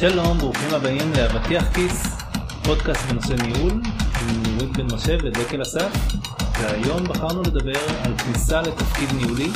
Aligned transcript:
שלום, 0.00 0.38
ברוכים 0.38 0.74
הבאים 0.76 1.08
לאבטיח 1.16 1.74
כיס, 1.74 1.96
פודקאסט 2.64 3.10
בנושא 3.10 3.34
ניהול, 3.42 3.72
עם 3.72 4.42
נורית 4.46 4.76
בן 4.76 4.94
משה 4.94 5.14
ודקל 5.24 5.62
אסף, 5.62 5.90
והיום 6.60 7.04
בחרנו 7.08 7.42
לדבר 7.42 7.80
על 8.04 8.12
כניסה 8.18 8.62
לתפקיד 8.62 9.08
ניהולי, 9.16 9.50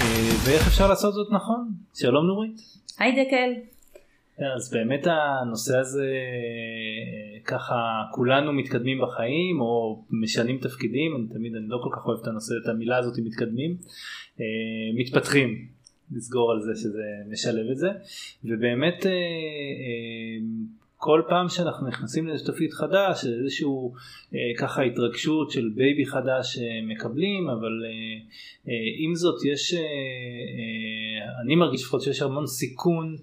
אה, 0.00 0.30
ואיך 0.44 0.66
אפשר 0.66 0.88
לעשות 0.88 1.14
זאת 1.14 1.32
נכון. 1.32 1.68
שלום 1.94 2.26
נורית. 2.26 2.56
היי 2.98 3.24
דקל. 3.24 3.50
אז 4.56 4.70
באמת 4.72 5.06
הנושא 5.06 5.78
הזה, 5.78 6.06
ככה 7.44 7.74
כולנו 8.12 8.52
מתקדמים 8.52 8.98
בחיים 9.02 9.60
או 9.60 10.04
משנים 10.10 10.58
תפקידים, 10.58 11.16
אני 11.16 11.26
תמיד, 11.34 11.52
אני 11.54 11.68
לא 11.68 11.78
כל 11.82 11.90
כך 11.96 12.06
אוהב 12.06 12.18
את 12.22 12.26
הנושא, 12.26 12.54
את 12.62 12.68
המילה 12.68 12.96
הזאת 12.96 13.18
מתקדמים, 13.24 13.76
אה, 14.40 14.44
מתפתחים. 15.00 15.73
נסגור 16.10 16.52
על 16.52 16.60
זה 16.62 16.72
שזה 16.74 17.02
משלב 17.30 17.70
את 17.70 17.76
זה. 17.76 17.88
ובאמת 18.44 19.06
אה, 19.06 19.10
אה, 19.10 20.46
כל 20.96 21.22
פעם 21.28 21.48
שאנחנו 21.48 21.88
נכנסים 21.88 22.26
לאיזה 22.26 22.52
תפקיד 22.52 22.72
חדש 22.72 23.24
איזשהו 23.24 23.94
אה, 24.34 24.38
ככה 24.58 24.82
התרגשות 24.82 25.50
של 25.50 25.70
baby 25.74 26.06
חדש 26.06 26.58
מקבלים 26.82 27.50
אבל 27.50 27.72
עם 28.98 29.14
זאת 29.14 29.44
יש 29.44 29.74
אני 31.42 31.54
מרגיש 31.54 31.82
לפחות 31.82 32.02
שיש 32.02 32.22
המון 32.22 32.46
סיכון 32.46 33.16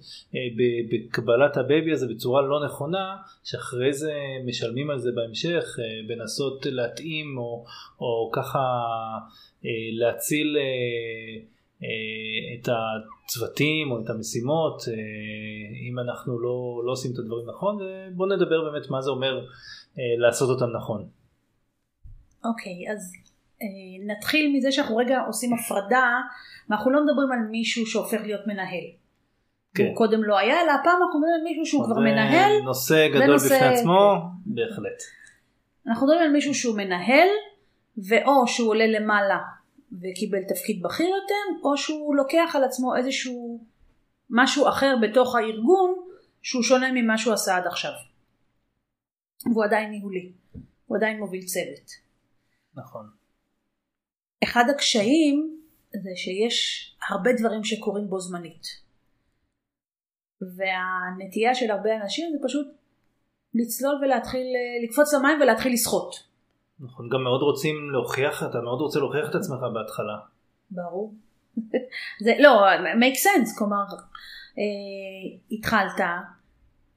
בקבלת 0.90 1.58
ה-baby 1.58 1.92
הזה 1.92 2.08
בצורה 2.08 2.42
לא 2.42 2.66
נכונה 2.66 3.16
שאחרי 3.44 3.94
זה 3.94 4.14
משלמים 4.46 4.90
על 4.90 5.00
זה 5.00 5.12
בהמשך 5.16 5.64
בנסות 6.08 6.66
להתאים 6.66 7.38
או, 7.38 7.66
או 8.00 8.32
ככה 8.34 8.60
להציל 9.92 10.58
את 12.60 12.70
הצוותים 12.70 13.92
או 13.92 14.02
את 14.04 14.10
המשימות 14.10 14.82
אה, 14.88 14.94
אם 15.90 16.00
אנחנו 16.00 16.40
לא, 16.40 16.82
לא 16.86 16.92
עושים 16.92 17.12
את 17.14 17.20
הדברים 17.20 17.50
נכון 17.50 17.78
ובואו 17.82 18.30
נדבר 18.30 18.72
באמת 18.72 18.90
מה 18.90 19.02
זה 19.02 19.10
אומר 19.10 19.40
אה, 20.00 20.04
לעשות 20.18 20.50
אותם 20.50 20.76
נכון. 20.78 21.08
אוקיי 22.46 22.88
okay, 22.88 22.92
אז 22.92 23.14
נתחיל 24.08 24.54
מזה 24.56 24.72
שאנחנו 24.72 24.96
רגע 24.96 25.20
עושים 25.28 25.54
הפרדה 25.54 26.10
ואנחנו 26.70 26.92
לא 26.92 27.04
מדברים 27.06 27.32
על 27.32 27.40
מישהו 27.52 27.86
שהופך 27.86 28.22
להיות 28.22 28.48
מנהל. 28.48 28.86
כן. 29.76 29.86
הוא 29.86 29.96
קודם 29.96 30.24
לא 30.24 30.38
היה 30.38 30.62
אלא 30.62 30.72
הפעם 30.72 31.00
אנחנו 31.04 31.20
מדברים 31.20 31.36
על 31.36 31.44
מישהו 31.44 31.66
שהוא 31.66 31.86
כבר 31.86 32.00
מנהל. 32.00 32.52
נושא 32.64 33.08
גדול 33.08 33.26
נושא... 33.26 33.56
בפני 33.56 33.68
עצמו 33.68 34.22
בהחלט. 34.46 35.02
אנחנו 35.88 36.08
מדברים 36.08 36.26
על 36.26 36.32
מישהו 36.32 36.54
שהוא 36.54 36.78
מנהל 36.78 37.28
ואו 37.98 38.48
שהוא 38.48 38.70
עולה 38.70 38.88
למעלה 38.88 39.38
וקיבל 39.92 40.44
תפקיד 40.48 40.84
בכיר 40.84 41.08
יותר, 41.08 41.64
או 41.64 41.78
שהוא 41.78 42.16
לוקח 42.16 42.56
על 42.56 42.64
עצמו 42.64 42.96
איזשהו 42.96 43.66
משהו 44.30 44.68
אחר 44.70 44.96
בתוך 45.02 45.36
הארגון 45.36 45.96
שהוא 46.42 46.64
שונה 46.64 46.92
ממה 46.92 47.18
שהוא 47.18 47.34
עשה 47.34 47.58
עד 47.58 47.68
עכשיו. 47.68 47.92
והוא 49.46 49.66
עדיין 49.66 49.90
ניהולי, 49.90 50.32
הוא 50.86 50.98
עדיין 50.98 51.20
מוביל 51.20 51.46
צוות. 51.46 51.92
נכון. 52.76 53.10
אחד 54.44 54.64
הקשיים 54.70 55.62
זה 56.04 56.10
שיש 56.16 56.88
הרבה 57.10 57.30
דברים 57.40 57.64
שקורים 57.64 58.08
בו 58.10 58.20
זמנית. 58.20 58.64
והנטייה 60.42 61.56
של 61.56 61.72
הרבה 61.72 61.96
אנשים 62.02 62.32
זה 62.32 62.38
פשוט 62.44 62.68
לצלול 63.54 63.96
ולהתחיל, 64.02 64.48
לקפוץ 64.84 65.14
למים 65.14 65.42
ולהתחיל 65.42 65.74
לשחות. 65.74 66.31
נכון, 66.82 67.10
גם 67.10 67.24
מאוד 67.24 67.42
רוצים 67.42 67.92
להוכיח, 67.92 68.44
אתה 68.44 68.62
מאוד 68.62 68.82
רוצה 68.82 69.00
להוכיח 69.00 69.30
את 69.30 69.36
עצמך 69.36 69.60
בהתחלה. 69.74 70.18
ברור. 70.72 71.14
זה 72.24 72.34
לא, 72.40 72.62
make 72.78 73.18
sense, 73.18 73.58
כלומר, 73.58 73.84
אה, 74.58 75.38
התחלת, 75.52 76.02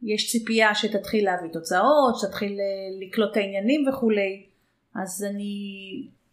יש 0.03 0.31
ציפייה 0.31 0.75
שתתחיל 0.75 1.25
להביא 1.25 1.51
תוצאות, 1.53 2.15
שתתחיל 2.21 2.53
אה, 2.53 3.07
לקלוט 3.07 3.33
את 3.33 3.37
העניינים 3.37 3.89
וכולי, 3.89 4.47
אז 4.95 5.27
אני 5.31 5.57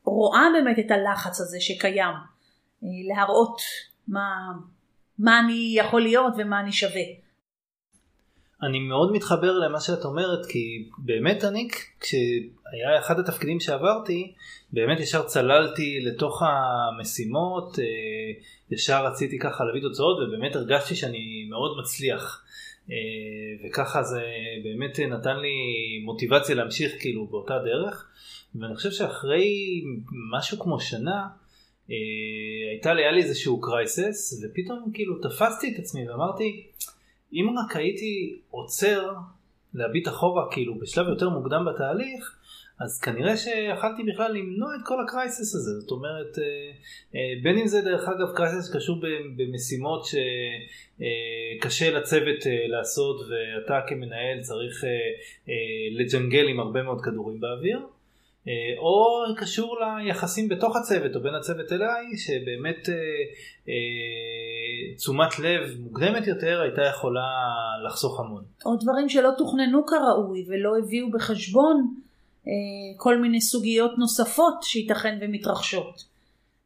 רואה 0.03 0.47
באמת 0.53 0.79
את 0.79 0.91
הלחץ 0.91 1.41
הזה 1.41 1.57
שקיים, 1.59 2.16
אה, 2.84 3.16
להראות 3.16 3.61
מה, 4.07 4.51
מה 5.19 5.40
אני 5.40 5.73
יכול 5.75 6.01
להיות 6.01 6.34
ומה 6.38 6.59
אני 6.59 6.72
שווה. 6.72 7.21
אני 8.63 8.79
מאוד 8.79 9.11
מתחבר 9.11 9.59
למה 9.59 9.79
שאת 9.79 10.05
אומרת 10.05 10.45
כי 10.45 10.89
באמת 10.97 11.44
אני 11.44 11.67
כשהיה 11.99 12.99
אחד 12.99 13.19
התפקידים 13.19 13.59
שעברתי 13.59 14.33
באמת 14.73 14.99
ישר 14.99 15.23
צללתי 15.23 15.99
לתוך 15.99 16.44
המשימות 16.45 17.79
אה, 17.79 17.85
ישר 18.72 19.05
רציתי 19.05 19.39
ככה 19.39 19.63
להביא 19.63 19.81
תוצאות 19.81 20.17
ובאמת 20.19 20.55
הרגשתי 20.55 20.95
שאני 20.95 21.47
מאוד 21.49 21.77
מצליח. 21.81 22.44
אה, 22.91 22.95
וככה 23.66 24.03
זה 24.03 24.22
באמת 24.63 24.99
נתן 24.99 25.38
לי 25.38 25.53
מוטיבציה 26.05 26.55
להמשיך 26.55 26.91
כאילו 26.99 27.28
באותה 27.28 27.59
דרך. 27.66 28.07
ואני 28.55 28.75
חושב 28.75 28.91
שאחרי 28.91 29.81
משהו 30.38 30.59
כמו 30.59 30.79
שנה 30.79 31.28
אה, 31.91 31.95
הייתה 32.72 32.93
לי, 32.93 33.01
היה 33.01 33.11
לי 33.11 33.23
איזשהו 33.23 33.61
קרייסס 33.61 34.43
ופתאום 34.43 34.91
כאילו 34.93 35.16
תפסתי 35.22 35.73
את 35.73 35.79
עצמי 35.79 36.09
ואמרתי 36.09 36.67
אם 37.34 37.56
רק 37.58 37.75
הייתי 37.75 38.40
עוצר 38.50 39.14
להביט 39.74 40.08
אחורה 40.08 40.52
כאילו 40.52 40.80
בשלב 40.80 41.08
יותר 41.08 41.30
מוקדם 41.30 41.66
בתהליך, 41.66 42.38
אז 42.80 43.00
כנראה 43.00 43.38
שיכלתי 43.38 44.03
בכלל 44.03 44.31
למנוע 44.31 44.69
את 44.75 44.81
כל 44.86 45.03
הקרייסס 45.03 45.56
הזה, 45.56 45.80
זאת 45.80 45.91
אומרת, 45.91 46.40
אה, 46.40 46.44
אה, 47.16 47.44
בין 47.44 47.58
אם 47.58 47.68
זה 47.68 47.81
דרך 47.81 48.09
אגב 48.09 48.36
קרייסס 48.36 48.72
שקשור 48.72 49.02
במשימות 49.38 50.06
שקשה 50.06 51.86
אה, 51.86 51.91
לצוות 51.91 52.40
לעשות 52.68 53.22
ואתה 53.22 53.80
כמנהל 53.88 54.41
צריך 54.41 54.84
לג'נגל 55.91 56.47
עם 56.47 56.59
הרבה 56.59 56.84
מאוד 56.84 57.02
כדורים 57.02 57.40
באוויר, 57.40 57.78
אה, 57.78 58.00
או 58.78 59.24
קשור 59.38 59.78
ליחסים 59.79 60.50
בתוך 60.50 60.75
הצוות 60.75 61.16
או 61.16 61.22
בין 61.22 61.35
הצוות 61.35 61.72
אליי 61.72 62.18
שבאמת 62.18 62.90
אה, 62.90 62.94
אה, 63.69 64.96
תשומת 64.96 65.40
לב 65.40 65.79
מוקדמת 65.79 66.28
יותר 66.28 66.62
הייתה 66.62 66.81
יכולה 66.81 67.22
לחסוך 67.85 68.19
המון. 68.19 68.44
או 68.66 68.75
דברים 68.75 69.09
שלא 69.09 69.29
תוכננו 69.38 69.85
כראוי 69.85 70.46
ולא 70.47 70.78
הביאו 70.78 71.12
בחשבון 71.12 71.94
כל 72.97 73.18
מיני 73.18 73.41
סוגיות 73.41 73.97
נוספות 73.97 74.63
שייתכן 74.63 75.18
ומתרחשות. 75.22 76.03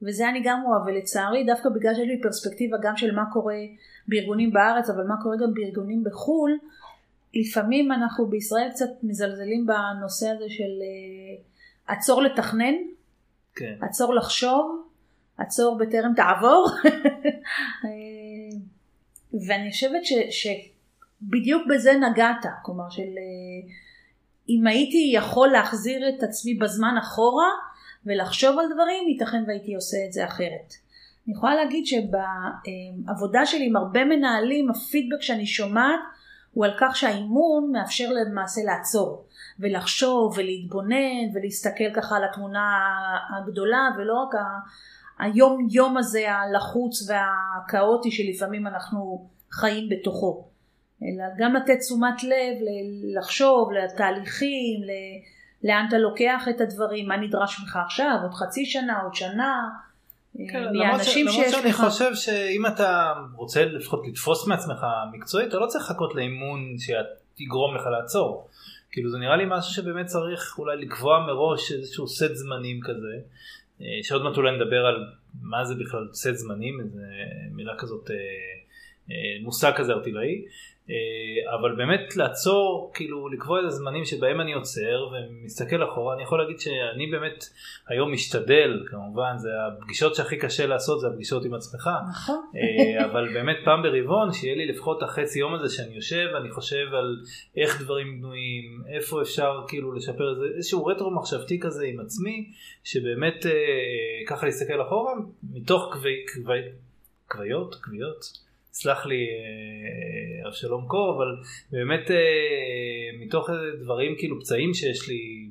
וזה 0.01 0.29
אני 0.29 0.41
גם 0.43 0.61
רואה 0.65 0.77
ולצערי 0.85 1.43
דווקא 1.43 1.69
בגלל 1.69 1.93
שיש 1.95 2.07
לי 2.07 2.21
פרספקטיבה 2.21 2.77
גם 2.81 2.97
של 2.97 3.15
מה 3.15 3.23
קורה 3.33 3.55
בארגונים 4.07 4.53
בארץ 4.53 4.89
אבל 4.89 5.03
מה 5.03 5.15
קורה 5.23 5.35
גם 5.37 5.53
בארגונים 5.53 6.03
בחו"ל 6.03 6.57
לפעמים 7.33 7.91
אנחנו 7.91 8.27
בישראל 8.27 8.69
קצת 8.69 8.89
מזלזלים 9.03 9.65
בנושא 9.65 10.27
הזה 10.29 10.45
של 10.49 10.71
עצור 11.87 12.21
לתכנן, 12.21 12.73
כן. 13.55 13.75
עצור 13.81 14.13
לחשוב, 14.13 14.87
עצור 15.37 15.77
בטרם 15.77 16.13
תעבור. 16.15 16.67
ואני 19.47 19.71
חושבת 19.71 20.05
ש, 20.05 20.13
שבדיוק 20.29 21.63
בזה 21.69 21.93
נגעת, 21.93 22.45
כלומר 22.63 22.89
של 22.89 23.09
אם 24.49 24.67
הייתי 24.67 25.11
יכול 25.13 25.47
להחזיר 25.47 26.09
את 26.09 26.23
עצמי 26.23 26.53
בזמן 26.53 26.95
אחורה 27.01 27.49
ולחשוב 28.05 28.59
על 28.59 28.65
דברים, 28.73 29.07
ייתכן 29.07 29.43
והייתי 29.47 29.75
עושה 29.75 29.97
את 30.07 30.13
זה 30.13 30.25
אחרת. 30.25 30.73
אני 31.27 31.35
יכולה 31.35 31.55
להגיד 31.55 31.85
שבעבודה 31.85 33.45
שלי 33.45 33.65
עם 33.65 33.75
הרבה 33.75 34.05
מנהלים, 34.05 34.69
הפידבק 34.69 35.21
שאני 35.21 35.45
שומעת 35.45 35.99
הוא 36.53 36.65
על 36.65 36.73
כך 36.79 36.95
שהאימון 36.95 37.71
מאפשר 37.71 38.09
למעשה 38.11 38.61
לעצור. 38.63 39.25
ולחשוב 39.59 40.33
ולהתבונן 40.37 41.35
ולהסתכל 41.35 41.93
ככה 41.95 42.17
על 42.17 42.23
התמונה 42.23 42.79
הגדולה 43.37 43.89
ולא 43.97 44.13
רק 44.13 44.35
היום 45.19 45.67
יום 45.71 45.97
הזה 45.97 46.31
הלחוץ 46.31 47.09
והכאוטי 47.09 48.11
שלפעמים 48.11 48.67
אנחנו 48.67 49.27
חיים 49.51 49.89
בתוכו. 49.89 50.45
אלא 51.03 51.23
גם 51.37 51.53
לתת 51.53 51.79
תשומת 51.79 52.23
לב, 52.23 52.57
לחשוב, 53.17 53.71
לתהליכים, 53.71 54.81
לאן 55.63 55.85
אתה 55.87 55.97
לוקח 55.97 56.45
את 56.49 56.61
הדברים, 56.61 57.07
מה 57.07 57.17
נדרש 57.17 57.59
ממך 57.59 57.79
עכשיו, 57.85 58.17
עוד 58.23 58.33
חצי 58.33 58.65
שנה, 58.65 59.01
עוד 59.01 59.15
שנה. 59.15 59.69
כן, 60.51 60.63
למרות, 60.63 61.03
ש... 61.03 61.17
למרות 61.17 61.45
שאני 61.51 61.69
לך... 61.69 61.75
חושב 61.75 62.15
שאם 62.15 62.65
אתה 62.65 63.13
רוצה 63.35 63.65
לפחות 63.65 64.07
לתפוס 64.07 64.47
מעצמך 64.47 64.85
מקצועית, 65.13 65.49
אתה 65.49 65.57
לא 65.57 65.67
צריך 65.67 65.83
לחכות 65.83 66.15
לאימון 66.15 66.59
שיגרום 66.77 67.75
לך 67.75 67.83
לעצור. 67.99 68.47
כאילו 68.95 69.09
זה 69.09 69.17
נראה 69.17 69.35
לי 69.35 69.43
משהו 69.47 69.73
שבאמת 69.73 70.05
צריך 70.05 70.55
אולי 70.59 70.77
לקבוע 70.77 71.25
מראש 71.27 71.71
איזשהו 71.71 72.07
סט 72.07 72.33
זמנים 72.33 72.79
כזה, 72.81 73.19
אה, 73.81 73.87
שעוד 74.03 74.23
מעט 74.23 74.37
אולי 74.37 74.57
נדבר 74.57 74.85
על 74.85 74.95
מה 75.41 75.65
זה 75.65 75.75
בכלל 75.75 76.07
סט 76.13 76.33
זמנים, 76.33 76.79
איזה 76.79 77.01
מילה 77.51 77.73
כזאת, 77.77 78.11
אה, 78.11 78.15
אה, 79.11 79.15
מושג 79.41 79.71
כזה 79.75 79.93
ארטילאי, 79.93 80.45
אבל 81.59 81.75
באמת 81.75 82.15
לעצור, 82.15 82.91
כאילו 82.93 83.29
לקבוע 83.29 83.59
את 83.59 83.65
הזמנים 83.65 84.05
שבהם 84.05 84.41
אני 84.41 84.53
עוצר 84.53 85.07
ומסתכל 85.11 85.83
אחורה, 85.83 86.15
אני 86.15 86.23
יכול 86.23 86.39
להגיד 86.39 86.59
שאני 86.59 87.07
באמת 87.11 87.45
היום 87.87 88.11
משתדל, 88.11 88.83
כמובן, 88.87 89.37
זה 89.37 89.49
הפגישות 89.67 90.15
שהכי 90.15 90.37
קשה 90.37 90.65
לעשות 90.65 90.99
זה 90.99 91.07
הפגישות 91.07 91.45
עם 91.45 91.53
עצמך, 91.53 91.89
נכון. 92.09 92.41
אה, 92.55 93.05
אבל 93.05 93.33
באמת 93.33 93.57
פעם 93.65 93.83
ברבעון 93.83 94.33
שיהיה 94.33 94.55
לי 94.55 94.65
לפחות 94.65 95.03
החצי 95.03 95.39
יום 95.39 95.53
הזה 95.53 95.75
שאני 95.75 95.95
יושב 95.95 96.29
ואני 96.33 96.51
חושב 96.51 96.93
על 96.93 97.23
איך 97.57 97.81
דברים 97.81 98.17
בנויים, 98.17 98.83
איפה 98.87 99.21
אפשר 99.21 99.63
כאילו 99.67 99.93
לשפר 99.93 100.31
את 100.31 100.37
זה, 100.37 100.45
איזשהו 100.57 100.85
רטרו 100.85 101.11
מחשבתי 101.11 101.59
כזה 101.59 101.85
עם 101.85 101.99
עצמי, 101.99 102.51
שבאמת 102.83 103.45
אה, 103.45 103.51
ככה 104.27 104.45
להסתכל 104.45 104.81
אחורה 104.81 105.13
מתוך 105.53 105.95
כוויות, 107.31 107.75
כוויות. 107.75 108.44
סלח 108.77 109.05
לי 109.05 109.15
אה, 109.15 110.47
אבשלום 110.49 110.87
קור, 110.87 111.15
אבל 111.15 111.35
באמת 111.71 112.11
אה, 112.11 113.25
מתוך 113.25 113.49
דברים 113.81 114.15
כאילו 114.17 114.39
פצעים 114.39 114.73
שיש 114.73 115.09
לי 115.09 115.49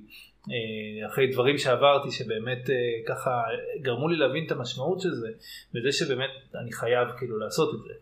אה, 0.51 1.07
אחרי 1.07 1.27
דברים 1.33 1.59
שעברתי 1.59 2.11
שבאמת 2.11 2.71
ככה 3.07 3.43
גרמו 3.83 4.09
לי 4.09 4.17
להבין 4.17 4.47
את 4.47 4.53
המשמעות 4.53 5.01
של 5.01 5.11
זה 5.11 5.29
וזה 5.75 5.99
שבאמת 5.99 6.31
אני 6.63 6.73
חייב 6.73 7.09
כאילו 7.19 7.39
לעשות 7.39 7.75
את 7.75 7.81
זה. 7.85 7.95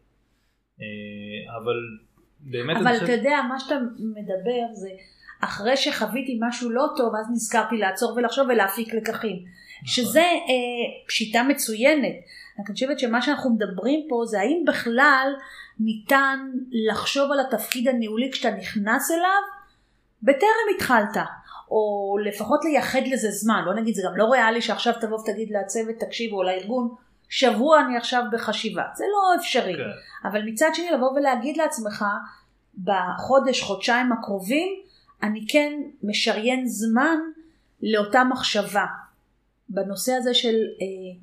אבל 1.62 1.78
באמת 2.40 2.76
אבל 2.76 2.96
אתה 2.96 3.12
יודע 3.12 3.36
מה 3.48 3.58
שאתה 3.58 3.74
מדבר 3.98 4.72
זה 4.72 4.88
אחרי 5.40 5.76
שחוויתי 5.76 6.38
משהו 6.48 6.70
לא 6.70 6.86
טוב 6.96 7.12
אז 7.20 7.26
נזכרתי 7.32 7.76
לעצור 7.76 8.14
ולחשוב 8.16 8.46
ולהפיק 8.48 8.94
לקחים 8.94 9.36
נכון. 9.36 9.86
שזה 9.86 10.20
אה, 10.20 11.04
שיטה 11.08 11.42
מצוינת 11.42 12.14
אני 12.66 12.74
חושבת 12.74 12.98
שמה 12.98 13.22
שאנחנו 13.22 13.50
מדברים 13.50 14.06
פה 14.08 14.22
זה 14.26 14.40
האם 14.40 14.64
בכלל 14.66 15.32
ניתן 15.80 16.38
לחשוב 16.90 17.32
על 17.32 17.40
התפקיד 17.40 17.88
הניהולי 17.88 18.32
כשאתה 18.32 18.56
נכנס 18.56 19.10
אליו 19.10 19.42
בטרם 20.22 20.76
התחלת, 20.76 21.16
או 21.70 22.16
לפחות 22.24 22.64
לייחד 22.64 23.00
לזה 23.06 23.30
זמן, 23.30 23.62
לא 23.66 23.74
נגיד 23.74 23.94
זה 23.94 24.02
גם 24.04 24.16
לא 24.16 24.24
ריאלי 24.24 24.62
שעכשיו 24.62 24.94
תבוא 25.00 25.20
ותגיד 25.20 25.50
לצוות 25.50 25.96
תקשיבו 25.98 26.36
או 26.36 26.42
לארגון 26.42 26.94
שבוע 27.28 27.80
אני 27.80 27.96
עכשיו 27.96 28.22
בחשיבה, 28.32 28.82
זה 28.94 29.04
לא 29.12 29.40
אפשרי, 29.40 29.74
okay. 29.74 29.76
כן. 29.76 30.28
אבל 30.28 30.42
מצד 30.46 30.70
שני 30.74 30.90
לבוא 30.90 31.10
ולהגיד 31.10 31.56
לעצמך 31.56 32.04
בחודש 32.84 33.62
חודשיים 33.62 34.12
הקרובים 34.12 34.68
אני 35.22 35.46
כן 35.48 35.72
משריין 36.02 36.66
זמן 36.66 37.18
לאותה 37.82 38.24
מחשבה 38.24 38.84
בנושא 39.68 40.12
הזה 40.12 40.34
של 40.34 40.54
אה, 40.54 41.18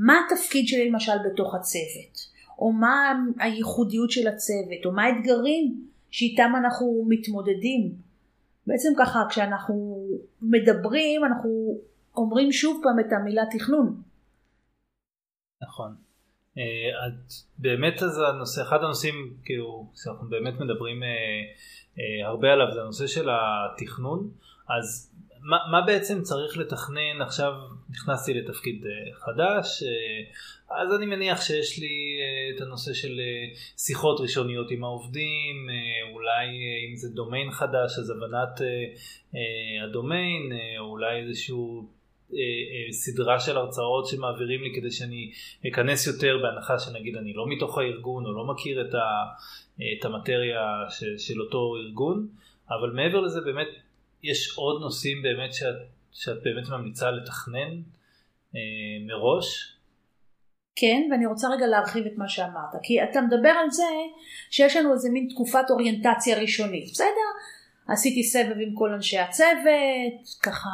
מה 0.00 0.14
התפקיד 0.26 0.68
שלי 0.68 0.90
למשל 0.90 1.12
בתוך 1.26 1.54
הצוות, 1.54 2.18
או 2.58 2.72
מה 2.72 3.12
הייחודיות 3.38 4.10
של 4.10 4.28
הצוות, 4.28 4.86
או 4.86 4.92
מה 4.92 5.02
האתגרים 5.04 5.86
שאיתם 6.10 6.52
אנחנו 6.58 7.04
מתמודדים. 7.08 7.92
בעצם 8.66 8.88
ככה 8.98 9.18
כשאנחנו 9.28 10.06
מדברים 10.42 11.24
אנחנו 11.24 11.80
אומרים 12.16 12.52
שוב 12.52 12.80
פעם 12.82 13.00
את 13.00 13.12
המילה 13.12 13.42
תכנון. 13.58 14.02
נכון. 15.62 15.94
אה, 16.58 16.62
את 17.06 17.32
באמת 17.58 18.02
אז 18.02 18.20
הנושא, 18.28 18.62
אחד 18.62 18.78
הנושאים 18.82 19.36
כאילו 19.44 19.86
שאנחנו 19.94 20.28
באמת 20.28 20.54
מדברים 20.54 21.02
אה, 21.02 21.08
אה, 21.98 22.28
הרבה 22.28 22.52
עליו 22.52 22.66
זה 22.74 22.80
הנושא 22.80 23.06
של 23.06 23.28
התכנון. 23.30 24.30
אז 24.78 25.12
מה, 25.42 25.80
בעצם 25.86 26.22
צריך 26.22 26.58
לתכנן? 26.58 27.22
עכשיו 27.22 27.52
נכנסתי 27.90 28.34
לתפקיד 28.34 28.84
אה, 28.86 29.14
חדש 29.14 29.82
אה, 29.82 30.80
אז 30.82 30.94
אני 30.94 31.06
מניח 31.06 31.40
שיש 31.40 31.78
לי 31.78 31.88
אה, 32.20 32.56
את 32.56 32.60
הנושא 32.60 32.92
של 32.94 33.20
שיחות 33.76 34.20
ראשוניות 34.20 34.70
עם 34.70 34.84
העובדים 34.84 35.68
אולי 36.12 36.46
אם 36.88 36.96
זה 36.96 37.08
דומיין 37.08 37.50
חדש 37.50 37.98
אז 37.98 38.10
הבנת 38.10 38.60
הדומיין 39.84 40.52
אולי 40.78 41.20
איזשהו 41.20 41.88
סדרה 42.90 43.40
של 43.40 43.56
הרצאות 43.56 44.06
שמעבירים 44.06 44.62
לי 44.62 44.72
כדי 44.74 44.90
שאני 44.90 45.30
אכנס 45.68 46.06
יותר 46.06 46.38
בהנחה 46.42 46.78
שנגיד 46.78 47.16
אני 47.16 47.32
לא 47.32 47.46
מתוך 47.48 47.78
הארגון 47.78 48.26
או 48.26 48.32
לא 48.32 48.44
מכיר 48.44 48.80
את, 48.80 50.04
המטריה 50.04 50.62
של 51.18 51.40
אותו 51.40 51.76
ארגון. 51.76 52.28
אבל 52.70 52.90
מעבר 52.90 53.20
לזה 53.20 53.40
באמת 53.40 53.68
יש 54.22 54.56
עוד 54.56 54.80
נושאים 54.80 55.22
באמת 55.22 55.54
שאת, 55.54 55.76
שאת 56.12 56.42
באמת 56.44 56.68
ממליצה 56.68 57.10
לתכנן 57.10 57.82
אה, 58.56 58.60
מראש? 59.06 59.76
כן, 60.76 61.08
ואני 61.10 61.26
רוצה 61.26 61.48
רגע 61.48 61.66
להרחיב 61.66 62.06
את 62.06 62.18
מה 62.18 62.28
שאמרת, 62.28 62.74
כי 62.82 63.02
אתה 63.02 63.20
מדבר 63.20 63.48
על 63.48 63.70
זה 63.70 63.82
שיש 64.50 64.76
לנו 64.76 64.92
איזה 64.92 65.10
מין 65.10 65.28
תקופת 65.30 65.64
אוריינטציה 65.70 66.38
ראשונית, 66.38 66.90
בסדר? 66.92 67.30
עשיתי 67.88 68.22
סבב 68.22 68.56
עם 68.60 68.74
כל 68.74 68.92
אנשי 68.92 69.18
הצוות, 69.18 70.38
ככה 70.42 70.68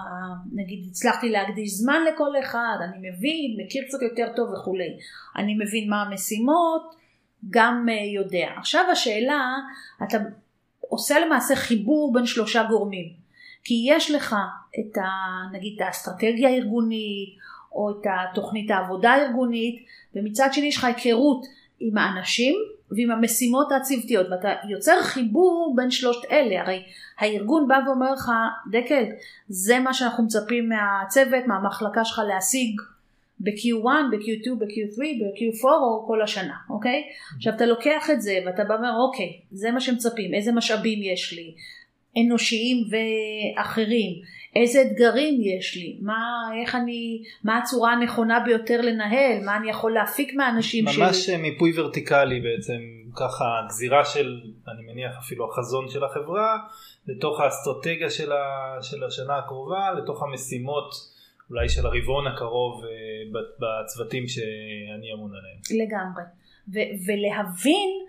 נגיד 0.53 0.87
הצלחתי 0.91 1.29
להקדיש 1.29 1.71
זמן 1.71 2.05
לכל 2.13 2.31
אחד, 2.41 2.77
אני 2.85 3.11
מבין, 3.11 3.57
מכיר 3.65 3.85
קצת 3.89 3.99
יותר 4.03 4.33
טוב 4.37 4.51
וכולי, 4.53 4.97
אני 5.37 5.55
מבין 5.55 5.91
מה 5.91 6.03
המשימות, 6.03 6.95
גם 7.51 7.87
אה, 7.89 8.05
יודע. 8.15 8.49
עכשיו 8.59 8.85
השאלה, 8.93 9.55
אתה 10.09 10.19
עושה 10.81 11.19
למעשה 11.27 11.57
חיבור 11.57 12.13
בין 12.15 12.27
שלושה 12.27 12.63
גורמים. 12.63 13.26
כי 13.67 13.85
יש 13.89 14.11
לך 14.11 14.37
את 14.81 14.99
ה... 14.99 15.03
נגיד 15.53 15.83
האסטרטגיה 15.83 16.49
הארגונית 16.49 17.37
או 17.73 17.91
את 17.91 18.07
התוכנית 18.11 18.71
העבודה 18.71 19.11
הארגונית 19.11 19.87
ומצד 20.15 20.49
שני 20.53 20.67
יש 20.67 20.77
לך 20.77 20.85
היכרות 20.85 21.47
עם 21.81 21.99
האנשים 21.99 22.55
ועם 22.91 23.11
המשימות 23.11 23.73
הצוותיות 23.73 24.27
ואתה 24.31 24.49
יוצר 24.69 25.03
חיבור 25.03 25.73
בין 25.77 25.91
שלושת 25.91 26.31
אלה 26.31 26.61
הרי 26.61 26.83
הארגון 27.19 27.69
בא 27.69 27.79
ואומר 27.87 28.13
לך 28.13 28.31
דקל 28.71 29.05
זה 29.49 29.79
מה 29.79 29.95
שאנחנו 29.95 30.25
מצפים 30.25 30.69
מהצוות 30.69 31.47
מהמחלקה 31.47 32.05
שלך 32.05 32.21
להשיג 32.29 32.81
ב-Q1, 33.41 33.87
ב-Q2, 34.11 34.55
ב-Q3, 34.59 34.99
ב-Q4 34.99 35.65
או 35.65 36.05
כל 36.07 36.23
השנה, 36.23 36.55
אוקיי? 36.71 37.03
עכשיו 37.37 37.55
אתה 37.55 37.67
לוקח 37.67 38.11
את 38.13 38.23
זה 38.23 38.39
ואתה 38.47 38.65
בא 38.65 38.75
ואומר 38.75 38.97
אוקיי, 38.97 39.41
זה 39.53 39.71
מה 39.71 39.81
שמצפים, 39.81 40.35
איזה 40.35 40.53
משאבים 40.53 40.99
יש 41.03 41.33
לי, 41.33 41.55
אנושיים 42.17 42.85
ואחרים, 42.91 44.13
איזה 44.57 44.83
אתגרים 44.83 45.41
יש 45.41 45.77
לי, 45.77 45.99
מה, 46.03 46.51
איך 46.63 46.75
אני, 46.75 47.23
מה 47.45 47.59
הצורה 47.59 47.93
הנכונה 47.93 48.41
ביותר 48.41 48.81
לנהל, 48.81 49.45
מה 49.45 49.57
אני 49.57 49.71
יכול 49.71 49.93
להפיק 49.93 50.35
מהאנשים 50.35 50.85
ממש 50.85 50.95
שלי. 50.95 51.05
ממש 51.05 51.31
מיפוי 51.31 51.73
ורטיקלי 51.81 52.41
בעצם, 52.41 52.81
ככה 53.17 53.45
גזירה 53.69 54.05
של, 54.05 54.41
אני 54.69 54.93
מניח 54.93 55.17
אפילו 55.19 55.51
החזון 55.51 55.89
של 55.89 56.05
החברה, 56.05 56.57
לתוך 57.07 57.41
האסטרטגיה 57.41 58.11
של, 58.11 58.33
ה, 58.33 58.77
של 58.83 59.05
השנה 59.05 59.39
הקרובה, 59.39 59.93
לתוך 59.93 60.23
המשימות 60.23 60.91
אולי 61.51 61.69
של 61.69 61.87
הרבעון 61.87 62.27
הקרוב 62.27 62.85
אה, 62.85 62.91
בצוותים 63.61 64.29
שאני 64.29 65.13
אמון 65.15 65.31
עליהם. 65.31 65.87
לגמרי, 65.87 66.23
ו- 66.69 66.91
ולהבין 67.07 68.06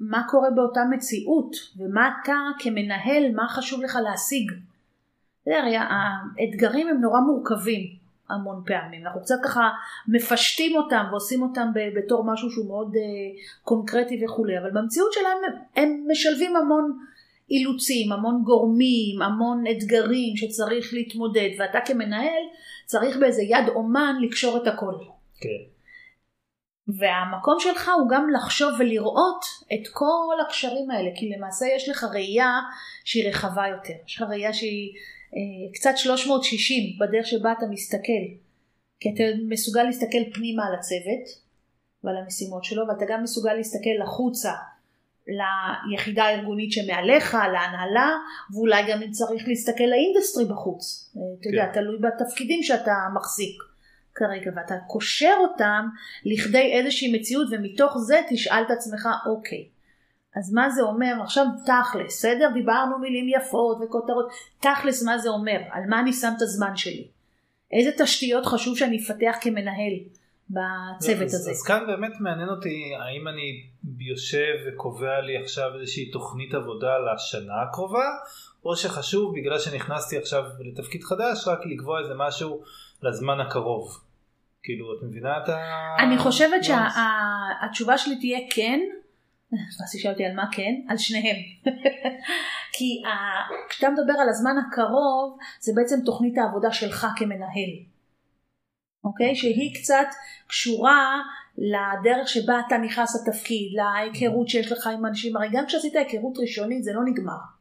מה 0.00 0.22
קורה 0.28 0.50
באותה 0.50 0.80
מציאות 0.90 1.56
ומה 1.76 2.10
אתה 2.22 2.36
כמנהל, 2.58 3.32
מה 3.34 3.48
חשוב 3.48 3.82
לך 3.82 3.98
להשיג. 4.04 4.52
הרי 5.46 5.76
האתגרים 5.76 6.88
הם 6.88 7.00
נורא 7.00 7.20
מורכבים 7.20 8.00
המון 8.30 8.62
פעמים, 8.66 9.06
אנחנו 9.06 9.20
קצת 9.20 9.34
ככה 9.44 9.68
מפשטים 10.08 10.76
אותם 10.76 11.04
ועושים 11.10 11.42
אותם 11.42 11.68
בתור 11.96 12.24
משהו 12.32 12.50
שהוא 12.50 12.66
מאוד 12.66 12.96
אה, 12.96 13.02
קונקרטי 13.62 14.24
וכולי, 14.24 14.58
אבל 14.58 14.70
במציאות 14.70 15.12
שלהם 15.12 15.38
הם 15.76 16.04
משלבים 16.10 16.56
המון 16.56 16.98
אילוצים, 17.50 18.12
המון 18.12 18.42
גורמים, 18.44 19.22
המון 19.22 19.64
אתגרים 19.70 20.36
שצריך 20.36 20.94
להתמודד, 20.94 21.48
ואתה 21.58 21.78
כמנהל 21.84 22.42
צריך 22.84 23.16
באיזה 23.16 23.42
יד 23.42 23.68
אומן 23.68 24.16
לקשור 24.20 24.56
את 24.56 24.66
הכל. 24.66 24.94
כן. 25.40 25.79
והמקום 26.98 27.56
שלך 27.60 27.90
הוא 27.98 28.08
גם 28.10 28.30
לחשוב 28.30 28.72
ולראות 28.78 29.44
את 29.72 29.88
כל 29.92 30.36
הקשרים 30.46 30.90
האלה, 30.90 31.10
כי 31.16 31.30
למעשה 31.36 31.66
יש 31.76 31.88
לך 31.88 32.04
ראייה 32.04 32.50
שהיא 33.04 33.28
רחבה 33.28 33.68
יותר, 33.68 33.94
יש 34.06 34.16
לך 34.16 34.28
ראייה 34.30 34.52
שהיא 34.52 34.92
אה, 35.34 35.72
קצת 35.74 35.92
360 35.96 36.98
בדרך 37.00 37.26
שבה 37.26 37.52
אתה 37.52 37.66
מסתכל, 37.70 38.22
כי 39.00 39.08
אתה 39.14 39.24
מסוגל 39.48 39.82
להסתכל 39.82 40.32
פנימה 40.34 40.66
על 40.66 40.74
הצוות 40.74 41.50
ועל 42.04 42.16
המשימות 42.16 42.64
שלו, 42.64 42.88
ואתה 42.88 43.04
גם 43.08 43.22
מסוגל 43.22 43.52
להסתכל 43.52 44.02
החוצה 44.02 44.52
ליחידה 45.90 46.24
הארגונית 46.24 46.72
שמעליך, 46.72 47.34
להנהלה, 47.34 48.10
ואולי 48.54 48.82
גם 48.88 49.02
אם 49.02 49.10
צריך 49.10 49.48
להסתכל 49.48 49.84
לאינדסטרי 49.84 50.44
בחוץ, 50.44 51.12
אה, 51.16 51.22
אתה 51.40 51.48
כן. 51.48 51.50
יודע, 51.50 51.72
תלוי 51.72 51.98
בתפקידים 51.98 52.62
שאתה 52.62 52.92
מחזיק. 53.14 53.69
כרגע 54.14 54.50
ואתה 54.56 54.74
קושר 54.86 55.34
אותם 55.38 55.86
לכדי 56.24 56.72
איזושהי 56.72 57.18
מציאות 57.18 57.48
ומתוך 57.50 57.98
זה 57.98 58.20
תשאל 58.30 58.62
את 58.66 58.70
עצמך 58.70 59.08
אוקיי 59.26 59.66
אז 60.36 60.52
מה 60.52 60.70
זה 60.70 60.82
אומר? 60.82 61.14
עכשיו 61.22 61.46
תכלס 61.66 62.06
בסדר? 62.06 62.50
דיברנו 62.54 62.98
מילים 62.98 63.28
יפות 63.28 63.78
וכותרות. 63.82 64.30
תכלס 64.60 65.02
מה 65.02 65.18
זה 65.18 65.28
אומר? 65.28 65.58
על 65.70 65.82
מה 65.88 66.00
אני 66.00 66.12
שם 66.12 66.32
את 66.36 66.42
הזמן 66.42 66.76
שלי? 66.76 67.06
איזה 67.72 67.90
תשתיות 67.98 68.46
חשוב 68.46 68.76
שאני 68.76 68.98
אפתח 69.02 69.36
כמנהל 69.40 69.92
בצוות 70.50 71.22
אז, 71.22 71.34
הזה. 71.34 71.50
אז 71.50 71.62
כאן 71.62 71.86
באמת 71.86 72.12
מעניין 72.20 72.48
אותי 72.48 72.92
האם 73.00 73.28
אני 73.28 73.66
יושב 73.98 74.54
וקובע 74.66 75.20
לי 75.20 75.36
עכשיו 75.36 75.70
איזושהי 75.80 76.10
תוכנית 76.10 76.54
עבודה 76.54 76.92
לשנה 76.98 77.62
הקרובה, 77.62 78.08
או 78.64 78.76
שחשוב 78.76 79.34
בגלל 79.36 79.58
שנכנסתי 79.58 80.18
עכשיו 80.18 80.44
לתפקיד 80.60 81.02
חדש 81.02 81.48
רק 81.48 81.58
לקבוע 81.66 82.00
איזה 82.00 82.14
משהו 82.16 82.62
לזמן 83.02 83.40
הקרוב. 83.40 84.00
כאילו 84.62 84.86
את 84.98 85.02
מבינה 85.02 85.38
את 85.44 85.48
ה... 85.48 85.56
אני 86.04 86.18
חושבת? 86.18 86.64
שהתשובה 86.64 87.98
שלי 87.98 88.16
תהיה 88.18 88.38
כן. 88.50 88.80
אז 89.52 89.94
תשאלתי 89.96 90.24
על 90.24 90.34
מה 90.34 90.44
כן? 90.52 90.74
על 90.88 90.96
שניהם. 90.96 91.36
כי 92.76 93.02
כשאתה 93.68 93.90
מדבר 93.90 94.12
על 94.22 94.28
הזמן 94.28 94.54
הקרוב, 94.58 95.38
זה 95.60 95.72
בעצם 95.76 95.96
תוכנית 96.04 96.38
העבודה 96.38 96.72
שלך 96.72 97.06
כמנהל. 97.16 97.70
אוקיי? 99.04 99.36
שהיא 99.36 99.74
קצת 99.74 100.06
קשורה 100.46 101.18
לדרך 101.58 102.28
שבה 102.28 102.60
אתה 102.66 102.78
נכנס 102.78 103.22
לתפקיד, 103.26 103.72
להיכרות 103.74 104.48
שיש 104.48 104.72
לך 104.72 104.86
עם 104.86 105.06
אנשים. 105.06 105.36
הרי 105.36 105.48
גם 105.52 105.66
כשעשית 105.66 105.96
היכרות 105.96 106.38
ראשונית 106.38 106.84
זה 106.84 106.92
לא 106.92 107.00
נגמר. 107.04 107.59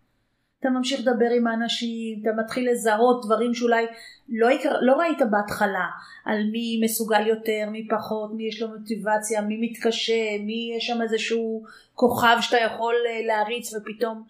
אתה 0.60 0.70
ממשיך 0.70 1.00
לדבר 1.00 1.30
עם 1.38 1.48
האנשים, 1.48 2.20
אתה 2.22 2.30
מתחיל 2.42 2.72
לזהות 2.72 3.26
דברים 3.26 3.54
שאולי 3.54 3.86
לא, 4.30 4.50
הכר, 4.50 4.74
לא 4.82 4.94
ראית 4.94 5.18
בהתחלה, 5.32 5.86
על 6.26 6.44
מי 6.52 6.82
מסוגל 6.84 7.28
יותר, 7.28 7.70
מי 7.72 7.88
פחות, 7.88 8.32
מי 8.34 8.48
יש 8.48 8.62
לו 8.62 8.68
מוטיבציה, 8.68 9.42
מי 9.42 9.58
מתקשה, 9.62 10.38
מי 10.40 10.74
יש 10.78 10.88
שם 10.88 11.02
איזשהו 11.02 11.64
כוכב 11.94 12.38
שאתה 12.42 12.58
יכול 12.58 12.96
אה, 13.10 13.26
להריץ 13.26 13.74
ופתאום 13.74 14.24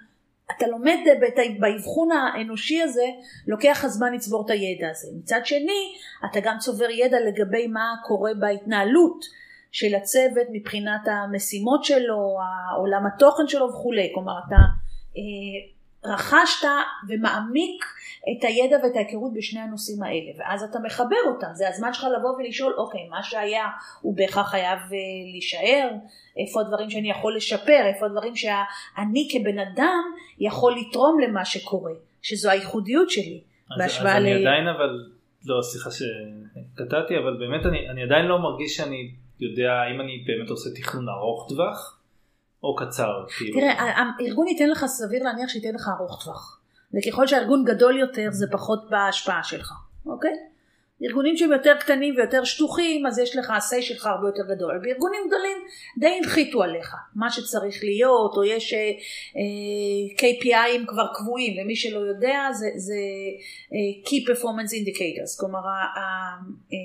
אתה 0.58 0.68
לומד 0.68 0.98
בת- 1.22 1.60
באבחון 1.60 2.10
האנושי 2.12 2.82
הזה, 2.82 3.06
לוקח 3.48 3.78
לך 3.80 3.88
זמן 3.88 4.14
לצבור 4.14 4.46
את 4.46 4.50
הידע 4.50 4.90
הזה. 4.90 5.08
מצד 5.18 5.40
שני, 5.44 5.94
אתה 6.32 6.40
גם 6.40 6.58
צובר 6.60 6.90
ידע 6.90 7.18
לגבי 7.20 7.68
מה 7.68 7.96
קורה 8.08 8.32
בהתנהלות 8.34 9.26
של 9.72 9.96
הצוות 9.96 10.48
מבחינת 10.52 11.02
המשימות 11.06 11.84
שלו, 11.84 12.38
עולם 12.78 13.06
התוכן 13.06 13.48
שלו 13.48 13.70
וכולי. 13.70 14.12
כלומר, 14.16 14.34
אתה 14.48 14.56
אה, 15.18 15.79
רכשת 16.06 16.68
ומעמיק 17.08 17.86
את 18.32 18.44
הידע 18.44 18.78
ואת 18.84 18.96
ההיכרות 18.96 19.34
בשני 19.34 19.60
הנושאים 19.60 20.04
האלה, 20.04 20.32
ואז 20.38 20.64
אתה 20.64 20.80
מחבר 20.80 21.16
אותם. 21.28 21.48
זה 21.54 21.70
הזמן 21.70 21.94
שלך 21.94 22.08
לבוא 22.18 22.30
ולשאול, 22.30 22.74
אוקיי, 22.78 23.08
מה 23.10 23.24
שהיה 23.24 23.66
הוא 24.02 24.18
בהכרח 24.18 24.50
חייב 24.50 24.80
אה, 24.80 24.88
להישאר, 25.32 25.90
איפה 26.38 26.62
הדברים 26.62 26.90
שאני 26.90 27.10
יכול 27.10 27.36
לשפר, 27.36 27.82
איפה 27.86 28.06
הדברים 28.06 28.36
שאני 28.36 29.28
כבן 29.32 29.60
אדם 29.60 30.04
יכול 30.40 30.76
לתרום 30.80 31.20
למה 31.20 31.46
שקורה, 31.46 31.92
שזו 32.22 32.50
הייחודיות 32.50 33.10
שלי. 33.10 33.42
אז, 33.72 33.78
בהשוואה 33.78 34.18
אז 34.18 34.24
אני 34.24 34.34
ל- 34.34 34.48
עדיין 34.48 34.68
אבל, 34.68 35.10
לא 35.46 35.62
סליחה 35.62 35.90
שקטעתי, 35.92 37.18
אבל 37.18 37.38
באמת 37.40 37.66
אני, 37.66 37.90
אני 37.90 38.04
עדיין 38.04 38.26
לא 38.26 38.40
מרגיש 38.40 38.76
שאני 38.76 39.12
יודע 39.40 39.72
האם 39.74 40.02
אני 40.02 40.24
באמת 40.28 40.50
עושה 40.50 40.70
תכנון 40.76 41.10
ארוך 41.10 41.50
טווח 41.50 41.99
או 42.64 42.76
קצר. 42.76 43.12
כאילו. 43.38 43.60
תראה, 43.60 43.74
הארגון 44.20 44.48
ייתן 44.48 44.70
לך, 44.70 44.86
סביר 44.86 45.24
להניח 45.24 45.50
שייתן 45.50 45.76
לך 45.76 45.90
ארוך 46.00 46.24
טווח. 46.24 46.60
וככל 46.94 47.28
שהארגון 47.28 47.64
גדול 47.66 48.00
יותר 48.00 48.28
זה 48.32 48.46
פחות 48.52 48.90
בהשפעה 48.90 49.44
שלך, 49.44 49.72
אוקיי? 50.06 50.32
ארגונים 51.04 51.38
שהם 51.38 51.52
יותר 51.52 51.76
קטנים 51.80 52.16
ויותר 52.18 52.44
שטוחים, 52.44 53.06
אז 53.08 53.20
יש 53.20 53.36
לך, 53.36 53.50
ה-say 53.50 53.82
שלך 53.82 54.06
הרבה 54.06 54.28
יותר 54.28 54.56
גדול. 54.56 54.80
בארגונים 54.84 55.20
גדולים 55.28 55.58
די 55.98 56.08
הנחיתו 56.08 56.64
עליך, 56.64 56.96
מה 57.16 57.30
שצריך 57.32 57.84
להיות, 57.84 58.34
או 58.38 58.44
יש 58.44 58.74
אה, 58.74 58.80
אה, 58.80 60.16
KPIים 60.18 60.88
כבר 60.88 61.08
קבועים, 61.16 61.64
למי 61.64 61.76
שלא 61.76 62.00
יודע, 62.00 62.48
זה, 62.54 62.68
זה 62.76 62.94
אה, 63.74 64.08
Key 64.10 64.30
Performance 64.36 64.72
Indicators, 64.72 65.40
כלומר, 65.40 65.60
ה- 65.60 66.00
ה- 66.00 66.38
אה, 66.74 66.78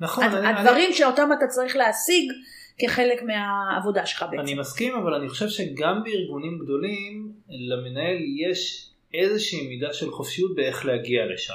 נכון, 0.00 0.24
הד- 0.24 0.34
אני, 0.34 0.48
הדברים 0.60 0.92
שאותם 0.92 1.28
אתה 1.38 1.46
צריך 1.46 1.76
להשיג 1.76 2.30
כחלק 2.78 3.22
מהעבודה 3.22 4.06
שלך 4.06 4.24
בעצם. 4.30 4.40
אני 4.40 4.54
מסכים, 4.54 4.94
אבל 4.94 5.14
אני 5.14 5.28
חושב 5.28 5.48
שגם 5.48 6.02
בארגונים 6.04 6.58
גדולים 6.58 7.32
למנהל 7.48 8.16
יש 8.48 8.90
איזושהי 9.14 9.68
מידה 9.68 9.92
של 9.92 10.10
חופשיות 10.10 10.54
באיך 10.54 10.86
להגיע 10.86 11.26
לשם. 11.34 11.54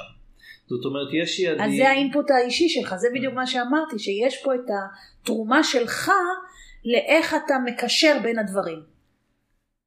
זאת 0.66 0.84
אומרת, 0.84 1.08
יש 1.12 1.40
יעדים... 1.40 1.64
אז 1.64 1.72
זה 1.76 1.88
האינפוט 1.88 2.30
האישי 2.30 2.68
שלך, 2.68 2.94
זה 2.94 3.08
בדיוק 3.14 3.34
מה 3.34 3.46
שאמרתי, 3.46 3.98
שיש 3.98 4.42
פה 4.44 4.54
את 4.54 4.70
התרומה 5.20 5.64
שלך 5.64 6.10
לאיך 6.84 7.34
אתה 7.34 7.54
מקשר 7.66 8.16
בין 8.22 8.38
הדברים. 8.38 8.90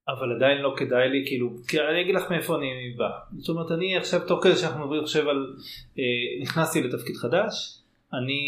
אבל 0.08 0.36
עדיין 0.36 0.58
לא 0.58 0.74
כדאי 0.78 1.10
לי 1.10 1.24
כאילו 1.28 1.50
כי 1.68 1.80
אני 1.80 2.02
אגיד 2.02 2.16
לך 2.16 2.32
מאיפה 2.32 2.56
אני 2.56 2.94
בא 2.98 3.10
זאת 3.38 3.50
אומרת 3.50 3.72
אני 3.72 3.98
עכשיו 3.98 4.28
תוך 4.28 4.44
כדי 4.44 4.56
שאנחנו 4.56 4.80
מדברים 4.80 5.04
עכשיו 5.04 5.30
על 5.30 5.56
אה, 6.00 6.04
נכנסתי 6.42 6.84
לתפקיד 6.84 7.16
חדש 7.16 7.80
אני 8.14 8.42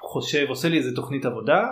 חושב 0.00 0.46
עושה 0.48 0.68
לי 0.68 0.76
איזה 0.78 0.96
תוכנית 0.96 1.24
עבודה 1.24 1.64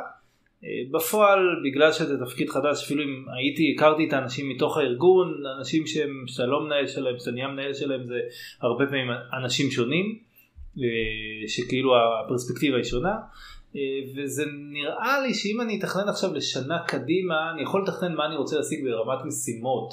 בפועל 0.90 1.40
בגלל 1.64 1.92
שזה 1.92 2.18
תפקיד 2.26 2.50
חדש 2.50 2.84
אפילו 2.84 3.02
אם 3.02 3.24
הייתי 3.38 3.74
הכרתי 3.76 4.08
את 4.08 4.12
האנשים 4.12 4.48
מתוך 4.48 4.76
הארגון 4.76 5.34
אנשים 5.58 5.86
שהם 5.86 6.24
שאתה 6.26 6.46
לא 6.46 6.64
מנהל 6.64 6.86
שלהם 6.86 7.18
שאתה 7.18 7.30
נהיה 7.30 7.48
מנהל 7.48 7.74
שלהם 7.74 8.04
זה 8.04 8.18
הרבה 8.60 8.86
פעמים 8.86 9.06
אנשים 9.42 9.70
שונים 9.70 10.18
אה, 10.78 11.48
שכאילו 11.48 11.92
הפרספקטיבה 11.96 12.76
היא 12.76 12.84
שונה. 12.84 13.14
אה, 13.76 13.80
וזה 14.16 14.44
נראה 14.72 15.20
לי 15.20 15.34
שאם 15.34 15.60
אני 15.60 15.78
אתכנן 15.78 16.08
עכשיו 16.08 16.34
לשנה 16.34 16.78
קדימה 16.86 17.50
אני 17.54 17.62
יכול 17.62 17.82
לתכנן 17.82 18.14
מה 18.14 18.26
אני 18.26 18.36
רוצה 18.36 18.56
להשיג 18.56 18.84
ברמת 18.84 19.24
משימות 19.24 19.90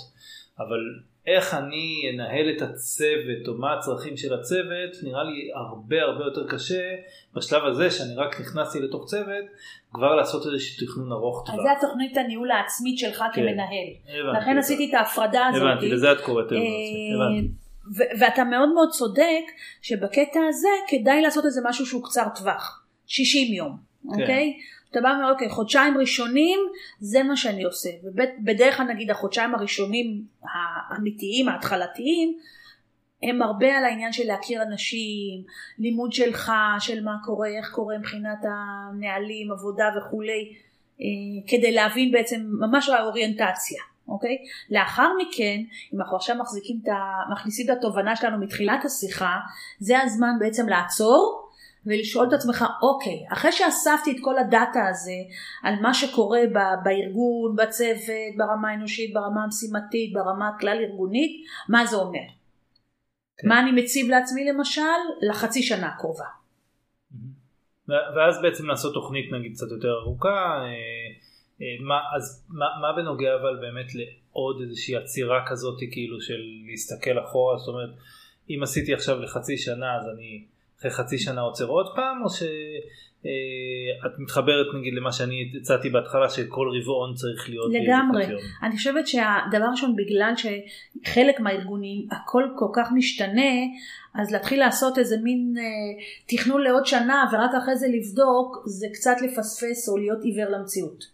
אבל 0.59 0.79
איך 1.27 1.53
אני 1.53 2.11
אנהל 2.13 2.49
את 2.57 2.61
הצוות 2.61 3.47
או 3.47 3.53
מה 3.53 3.73
הצרכים 3.73 4.17
של 4.17 4.33
הצוות 4.33 5.03
נראה 5.03 5.23
לי 5.23 5.51
הרבה 5.55 6.01
הרבה 6.01 6.23
יותר 6.23 6.47
קשה 6.47 6.95
בשלב 7.33 7.65
הזה 7.65 7.91
שאני 7.91 8.15
רק 8.15 8.41
נכנסתי 8.41 8.79
לתוך 8.79 9.05
צוות 9.05 9.45
כבר 9.93 10.15
לעשות 10.15 10.45
איזשהו 10.45 10.87
תכנון 10.87 11.11
ארוך 11.11 11.43
אז 11.49 11.55
טווח. 11.55 11.63
זה 11.63 11.71
התוכנית 11.71 12.17
הניהול 12.17 12.51
העצמית 12.51 12.97
שלך 12.97 13.23
כן. 13.33 13.41
כמנהל. 13.41 14.19
הבנתי 14.19 14.41
לכן 14.41 14.57
את 14.57 14.63
עשיתי 14.63 14.89
את 14.89 14.93
ההפרדה. 14.93 15.47
הזאת. 15.47 15.61
הבנתי 15.61 15.89
לזה 15.89 16.11
את 16.11 16.21
קוראת 16.21 16.51
אה, 16.51 16.57
הבנתי. 16.57 17.47
ו- 17.97 18.19
ואתה 18.19 18.43
מאוד 18.43 18.73
מאוד 18.73 18.89
צודק 18.89 19.43
שבקטע 19.81 20.39
הזה 20.49 20.67
כדאי 20.87 21.21
לעשות 21.21 21.45
איזה 21.45 21.61
משהו 21.65 21.85
שהוא 21.85 22.03
קצר 22.03 22.23
טווח, 22.35 22.83
60 23.07 23.53
יום, 23.53 23.77
כן. 24.03 24.21
אוקיי? 24.21 24.53
אתה 24.93 25.01
בא 25.01 25.07
ואומר, 25.07 25.31
אוקיי, 25.31 25.49
חודשיים 25.49 25.97
ראשונים 25.97 26.59
זה 26.99 27.23
מה 27.23 27.37
שאני 27.37 27.63
עושה. 27.63 27.89
ובדרך 28.03 28.77
כלל 28.77 28.85
נגיד 28.85 29.11
החודשיים 29.11 29.55
הראשונים 29.55 30.23
האמיתיים, 30.43 31.49
ההתחלתיים, 31.49 32.37
הם 33.23 33.41
הרבה 33.41 33.77
על 33.77 33.85
העניין 33.85 34.13
של 34.13 34.23
להכיר 34.27 34.63
אנשים, 34.63 35.43
לימוד 35.79 36.13
שלך, 36.13 36.51
של 36.79 37.03
מה 37.03 37.15
קורה, 37.25 37.47
איך 37.47 37.71
קורה 37.71 37.97
מבחינת 37.97 38.39
הנהלים, 38.43 39.51
עבודה 39.51 39.85
וכולי, 39.97 40.53
אה, 41.01 41.05
כדי 41.47 41.71
להבין 41.71 42.11
בעצם 42.11 42.41
ממש 42.59 42.89
האוריינטציה, 42.89 43.81
אוקיי? 44.07 44.37
לאחר 44.69 45.09
מכן, 45.21 45.61
אם 45.93 46.01
אנחנו 46.01 46.17
עכשיו 46.17 46.35
מחזיקים 46.35 46.79
את 46.83 46.87
ה... 46.87 47.31
מכניסים 47.31 47.65
את 47.65 47.77
התובנה 47.77 48.15
שלנו 48.15 48.39
מתחילת 48.39 48.85
השיחה, 48.85 49.35
זה 49.79 50.01
הזמן 50.01 50.31
בעצם 50.39 50.69
לעצור 50.69 51.49
ולשאול 51.85 52.27
את 52.27 52.33
עצמך, 52.33 52.65
אוקיי, 52.81 53.25
אחרי 53.33 53.51
שאספתי 53.51 54.11
את 54.11 54.17
כל 54.21 54.37
הדאטה 54.37 54.87
הזה 54.89 55.11
על 55.63 55.73
מה 55.81 55.93
שקורה 55.93 56.39
ב- 56.53 56.83
בארגון, 56.83 57.55
בצוות, 57.55 58.35
ברמה 58.37 58.69
האנושית, 58.69 59.13
ברמה 59.13 59.43
המשימתית, 59.43 60.13
ברמה 60.13 60.49
הכלל 60.49 60.77
ארגונית, 60.89 61.31
מה 61.69 61.85
זה 61.85 61.95
אומר? 61.95 62.27
כן. 63.37 63.47
מה 63.47 63.59
אני 63.59 63.81
מציב 63.81 64.09
לעצמי 64.09 64.45
למשל 64.45 64.81
לחצי 65.29 65.63
שנה 65.63 65.87
הקרובה. 65.87 66.25
ו- 67.89 68.15
ואז 68.15 68.41
בעצם 68.41 68.67
לעשות 68.67 68.93
תוכנית 68.93 69.31
נגיד 69.31 69.51
קצת 69.53 69.67
יותר 69.71 69.93
ארוכה, 70.03 70.29
אה, 70.29 70.67
אה, 71.61 71.85
מה, 71.87 71.99
אז 72.15 72.45
מה, 72.49 72.65
מה 72.81 72.93
בנוגע 72.95 73.35
אבל 73.41 73.57
באמת 73.61 73.87
לעוד 73.95 74.61
איזושהי 74.61 74.95
עצירה 74.95 75.45
כזאת 75.47 75.79
כאילו 75.91 76.21
של 76.21 76.41
להסתכל 76.69 77.19
אחורה, 77.19 77.57
זאת 77.57 77.67
אומרת 77.67 77.89
אם 78.49 78.63
עשיתי 78.63 78.93
עכשיו 78.93 79.19
לחצי 79.19 79.57
שנה 79.57 79.97
אז 79.97 80.09
אני 80.15 80.45
אחרי 80.83 80.91
חצי 80.91 81.17
שנה 81.17 81.41
עוצר 81.41 81.65
עוד 81.65 81.85
פעם 81.95 82.23
או 82.23 82.29
שאת 82.29 84.19
מתחברת 84.19 84.65
נגיד 84.79 84.93
למה 84.93 85.11
שאני 85.11 85.51
הצעתי 85.61 85.89
בהתחלה 85.89 86.29
שכל 86.29 86.67
רבעון 86.81 87.13
צריך 87.15 87.49
להיות 87.49 87.71
לגמרי. 87.73 88.25
אני 88.63 88.77
חושבת 88.77 89.07
שהדבר 89.07 89.65
ראשון 89.71 89.95
בגלל 89.95 90.33
שחלק 90.35 91.39
מהארגונים 91.39 92.07
הכל 92.11 92.43
כל 92.55 92.67
כך 92.75 92.87
משתנה 92.95 93.53
אז 94.15 94.31
להתחיל 94.31 94.59
לעשות 94.59 94.97
איזה 94.97 95.15
מין 95.23 95.53
אה, 95.57 95.63
תכנון 96.27 96.61
לעוד 96.61 96.85
שנה 96.85 97.25
ורק 97.31 97.51
אחרי 97.63 97.77
זה 97.77 97.87
לבדוק 97.87 98.63
זה 98.65 98.87
קצת 98.93 99.15
לפספס 99.21 99.89
או 99.89 99.97
להיות 99.97 100.23
עיוור 100.23 100.51
למציאות. 100.51 101.13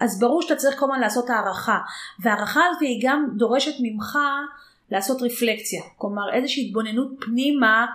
אז 0.00 0.20
ברור 0.20 0.42
שאתה 0.42 0.56
צריך 0.56 0.78
כל 0.78 0.86
הזמן 0.86 1.00
לעשות 1.00 1.30
הערכה 1.30 1.78
והערכה 2.20 2.60
הזאת 2.70 2.82
היא 2.82 3.00
גם 3.02 3.26
דורשת 3.36 3.74
ממך 3.82 4.18
לעשות 4.90 5.22
רפלקציה 5.22 5.82
כלומר 5.96 6.32
איזושהי 6.32 6.66
התבוננות 6.66 7.08
פנימה 7.20 7.86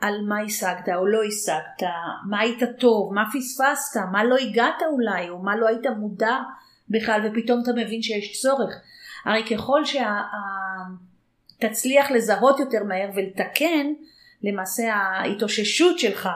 על 0.00 0.14
מה 0.28 0.40
השגת 0.40 0.88
או 0.96 1.06
לא 1.06 1.20
השגת, 1.28 1.88
מה 2.28 2.40
היית 2.40 2.62
טוב, 2.78 3.14
מה 3.14 3.24
פספסת, 3.32 4.00
מה 4.12 4.24
לא 4.24 4.36
הגעת 4.36 4.82
אולי, 4.92 5.28
או 5.28 5.38
מה 5.42 5.56
לא 5.56 5.68
היית 5.68 5.86
מודע 5.98 6.38
בכלל, 6.88 7.20
ופתאום 7.24 7.60
אתה 7.62 7.70
מבין 7.72 8.02
שיש 8.02 8.42
צורך. 8.42 8.74
הרי 9.24 9.44
ככל 9.50 9.82
שתצליח 11.58 12.10
לזהות 12.10 12.60
יותר 12.60 12.84
מהר 12.84 13.10
ולתקן, 13.14 13.86
למעשה 14.42 14.94
ההתאוששות 14.94 15.98
שלך 15.98 16.28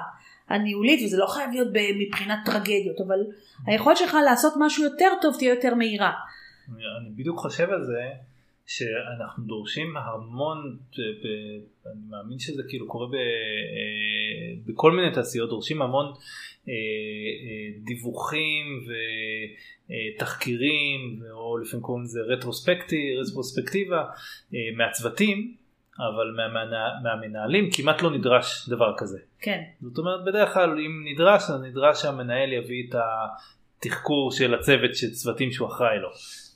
הניהולית, 0.48 1.00
וזה 1.04 1.16
לא 1.16 1.26
חייב 1.26 1.50
להיות 1.50 1.68
מבחינת 2.00 2.38
טרגדיות, 2.44 3.00
אבל 3.06 3.18
היכולת 3.66 3.96
שלך 3.96 4.16
לעשות 4.24 4.54
משהו 4.58 4.84
יותר 4.84 5.08
טוב 5.22 5.36
תהיה 5.38 5.54
יותר 5.54 5.74
מהירה. 5.74 6.12
אני 6.68 7.10
בדיוק 7.16 7.38
חושב 7.38 7.70
על 7.70 7.84
זה, 7.84 8.02
שאנחנו 8.68 9.44
דורשים 9.44 9.96
המון, 9.96 10.78
אני 11.86 12.00
מאמין 12.10 12.38
שזה 12.38 12.62
כאילו 12.68 12.86
קורה 12.86 13.06
ב, 13.06 13.14
אה, 13.14 14.54
בכל 14.66 14.92
מיני 14.92 15.12
תעשיות, 15.12 15.48
דורשים 15.48 15.82
המון 15.82 16.06
אה, 16.06 16.12
אה, 16.72 17.80
דיווחים 17.84 18.80
ותחקירים, 20.16 21.22
או 21.32 21.58
לפעמים 21.58 21.82
קוראים 21.82 22.04
לזה 22.04 22.20
רטרוספקטיבה, 22.20 24.04
מהצוותים. 24.76 25.54
אבל 25.98 26.30
מהמנה, 26.36 26.88
מהמנהלים 27.02 27.70
כמעט 27.72 28.02
לא 28.02 28.10
נדרש 28.10 28.68
דבר 28.68 28.94
כזה. 28.98 29.18
כן. 29.40 29.62
זאת 29.82 29.98
אומרת 29.98 30.24
בדרך 30.26 30.54
כלל 30.54 30.70
אם 30.70 31.04
נדרש 31.12 31.42
אז 31.42 31.60
נדרש 31.62 32.02
שהמנהל 32.02 32.52
יביא 32.52 32.82
את 32.88 32.94
התחקור 33.78 34.32
של 34.32 34.54
הצוות 34.54 34.94
של 34.94 35.10
צוותים 35.10 35.52
שהוא 35.52 35.68
אחראי 35.68 35.98
לו. 35.98 36.08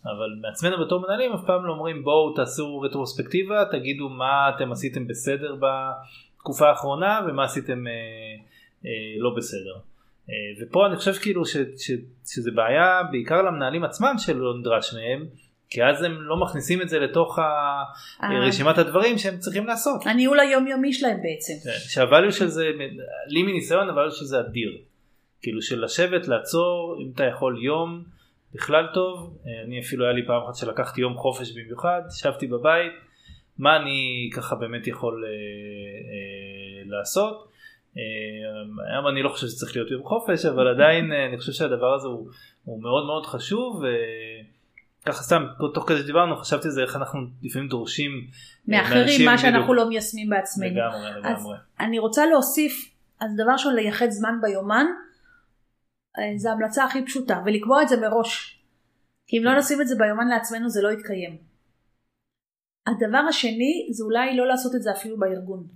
אבל 0.05 0.37
מעצמנו 0.41 0.87
בתור 0.87 1.01
מנהלים 1.01 1.33
אף 1.33 1.41
פעם 1.47 1.67
לא 1.67 1.73
אומרים 1.73 2.05
בואו 2.05 2.35
תעשו 2.35 2.81
רטרוספקטיבה 2.81 3.65
תגידו 3.71 4.09
מה 4.09 4.51
אתם 4.57 4.73
עשיתם 4.73 5.07
בסדר 5.07 5.57
בתקופה 5.61 6.69
האחרונה 6.69 7.21
ומה 7.29 7.45
עשיתם 7.45 7.87
אה, 7.87 7.93
אה, 8.87 8.91
לא 9.19 9.35
בסדר. 9.37 9.75
אה, 10.31 10.35
ופה 10.63 10.87
אני 10.87 10.97
חושב 10.97 11.13
כאילו 11.13 11.45
ש, 11.45 11.57
ש, 11.57 11.91
שזה 12.27 12.51
בעיה 12.51 13.03
בעיקר 13.11 13.43
למנהלים 13.43 13.85
עצמם 13.85 14.15
שלא 14.19 14.59
נדרש 14.59 14.95
מהם 14.95 15.27
כי 15.71 15.85
אז 15.85 16.03
הם 16.03 16.23
לא 16.23 16.37
מכניסים 16.37 16.83
את 16.83 16.89
זה 16.89 16.99
לתוך 16.99 17.39
אה. 17.39 18.47
רשימת 18.47 18.79
הדברים 18.79 19.19
שהם 19.19 19.39
צריכים 19.39 19.67
לעשות. 19.67 20.07
הניהול 20.07 20.41
היומיומי 20.41 20.93
שלהם 20.93 21.17
בעצם. 21.23 21.53
כן, 21.65 22.01
שהvalue 22.01 22.33
של 22.33 22.47
זה, 22.47 22.71
לי 23.29 23.43
מניסיון 23.43 23.91
הvalue 23.91 24.11
של 24.11 24.25
זה 24.25 24.41
אדיר. 24.41 24.79
כאילו 25.43 25.63
של 25.63 25.85
לשבת 25.85 26.29
לעצור 26.29 26.97
אם 27.03 27.11
אתה 27.15 27.25
יכול 27.25 27.65
יום 27.65 28.05
בכלל 28.55 28.87
טוב 28.95 29.39
אה, 29.47 29.65
אני 29.67 29.81
אפילו 29.81 30.05
היה 30.05 30.13
לי 30.13 30.27
פעם 30.27 30.43
אחת 30.45 30.55
שלקחתי 30.55 31.01
יום 31.01 31.17
חופש 31.17 31.53
במיוחד 31.53 32.03
ישבתי 32.09 32.47
בבית 32.47 32.93
מה 33.59 33.77
אני 33.77 34.31
ככה 34.35 34.57
באמת 34.57 34.87
יכול 34.87 35.25
אה, 35.25 35.31
אה, 35.31 36.83
לעשות. 36.99 37.49
אה, 37.97 38.03
היום 38.93 39.09
אני 39.09 39.23
לא 39.23 39.29
חושב 39.29 39.47
שצריך 39.47 39.77
להיות 39.77 39.91
יום 39.91 40.03
חופש 40.05 40.47
אבל 40.47 40.69
עדיין 40.69 41.13
אה, 41.13 41.27
אני 41.27 41.39
חושב 41.39 41.53
שהדבר 41.53 41.95
הזה 41.95 42.09
הוא, 42.09 42.29
הוא 42.65 42.83
מאוד 42.83 43.07
מאוד 43.07 43.27
חשוב. 43.27 43.83
ככה 45.07 45.23
סתם 45.23 45.47
תוך 45.75 45.89
כדי 45.89 45.99
שדיברנו 45.99 46.37
חשבתי 46.37 46.71
זה 46.71 46.83
איך 46.83 46.97
אנחנו 46.97 47.21
לפעמים 47.43 47.69
דורשים 47.69 48.11
מאחרים 48.69 49.25
מה 49.25 49.39
שאנחנו. 49.39 49.75
לא 49.75 49.89
מיישמים 49.89 50.31
בעצמנו. 50.31 50.71
לגמרי 50.71 51.11
לגמרי. 51.11 51.33
אז 51.33 51.47
אני 51.81 51.99
רוצה 51.99 52.27
להוסיף 52.27 52.93
אז 53.21 53.31
דבר 53.37 53.53
ראשון 53.53 53.75
לייחד 53.75 54.11
זמן 54.11 54.35
ביומן 54.43 54.87
אה, 56.19 56.33
זה 56.37 56.51
המלצה 56.51 56.85
הכי 56.85 57.05
פשוטה 57.05 57.43
ולקבוע 57.47 57.83
את 57.83 57.89
זה 57.89 58.01
מראש. 58.01 58.63
כי 59.27 59.39
אם 59.39 59.45
לא 59.45 59.59
נשים 59.59 59.81
את 59.81 59.89
זה 59.89 59.95
ביומן 59.99 60.29
לעצמנו 60.29 60.69
זה 60.71 60.83
לא 60.83 60.93
יתקיים. 60.93 61.39
הדבר 62.87 63.25
השני 63.29 63.89
זה 63.91 64.05
אולי 64.05 64.37
לא 64.37 64.47
לעשות 64.47 64.75
את 64.75 64.83
זה 64.83 64.93
אפילו 64.93 65.19
בארגון. 65.19 65.67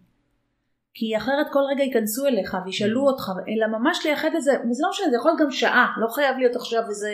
כי 0.95 1.17
אחרת 1.17 1.47
כל 1.53 1.61
רגע 1.71 1.85
ייכנסו 1.85 2.27
אליך 2.27 2.57
וישאלו 2.65 3.01
mm. 3.05 3.11
אותך, 3.11 3.31
אלא 3.49 3.79
ממש 3.79 4.07
לייחד 4.07 4.31
לזה, 4.35 4.51
וזה 4.71 4.83
לא 4.83 4.91
משנה, 4.91 5.11
זה 5.11 5.17
יכול 5.17 5.31
להיות 5.31 5.41
גם 5.41 5.51
שעה, 5.51 5.95
לא 6.01 6.09
חייב 6.09 6.37
להיות 6.37 6.57
עכשיו 6.57 6.83
איזה, 6.89 7.13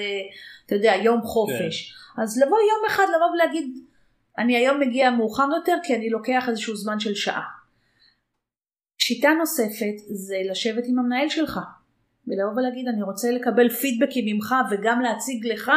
אתה 0.67 0.75
יודע, 0.75 0.93
יום 1.05 1.23
חופש. 1.23 1.93
כן. 2.17 2.23
אז 2.23 2.43
לבוא 2.43 2.59
יום 2.59 2.85
אחד, 2.89 3.05
לבוא 3.17 3.27
ולהגיד, 3.35 3.79
אני 4.39 4.57
היום 4.57 4.81
מגיע 4.81 5.11
מאוחר 5.11 5.47
יותר 5.57 5.77
כי 5.83 5.95
אני 5.95 6.11
לוקח 6.11 6.49
איזשהו 6.49 6.77
זמן 6.77 7.01
של 7.01 7.15
שעה. 7.15 7.43
שיטה 8.99 9.29
נוספת 9.39 9.97
זה 10.11 10.37
לשבת 10.51 10.85
עם 10.87 10.99
המנהל 10.99 11.29
שלך. 11.29 11.61
ולבוא 12.29 12.61
ולהגיד 12.61 12.89
אני 12.89 13.03
רוצה 13.03 13.31
לקבל 13.31 13.69
פידבקים 13.69 14.25
ממך 14.27 14.55
וגם 14.71 15.01
להציג 15.01 15.47
לך 15.47 15.73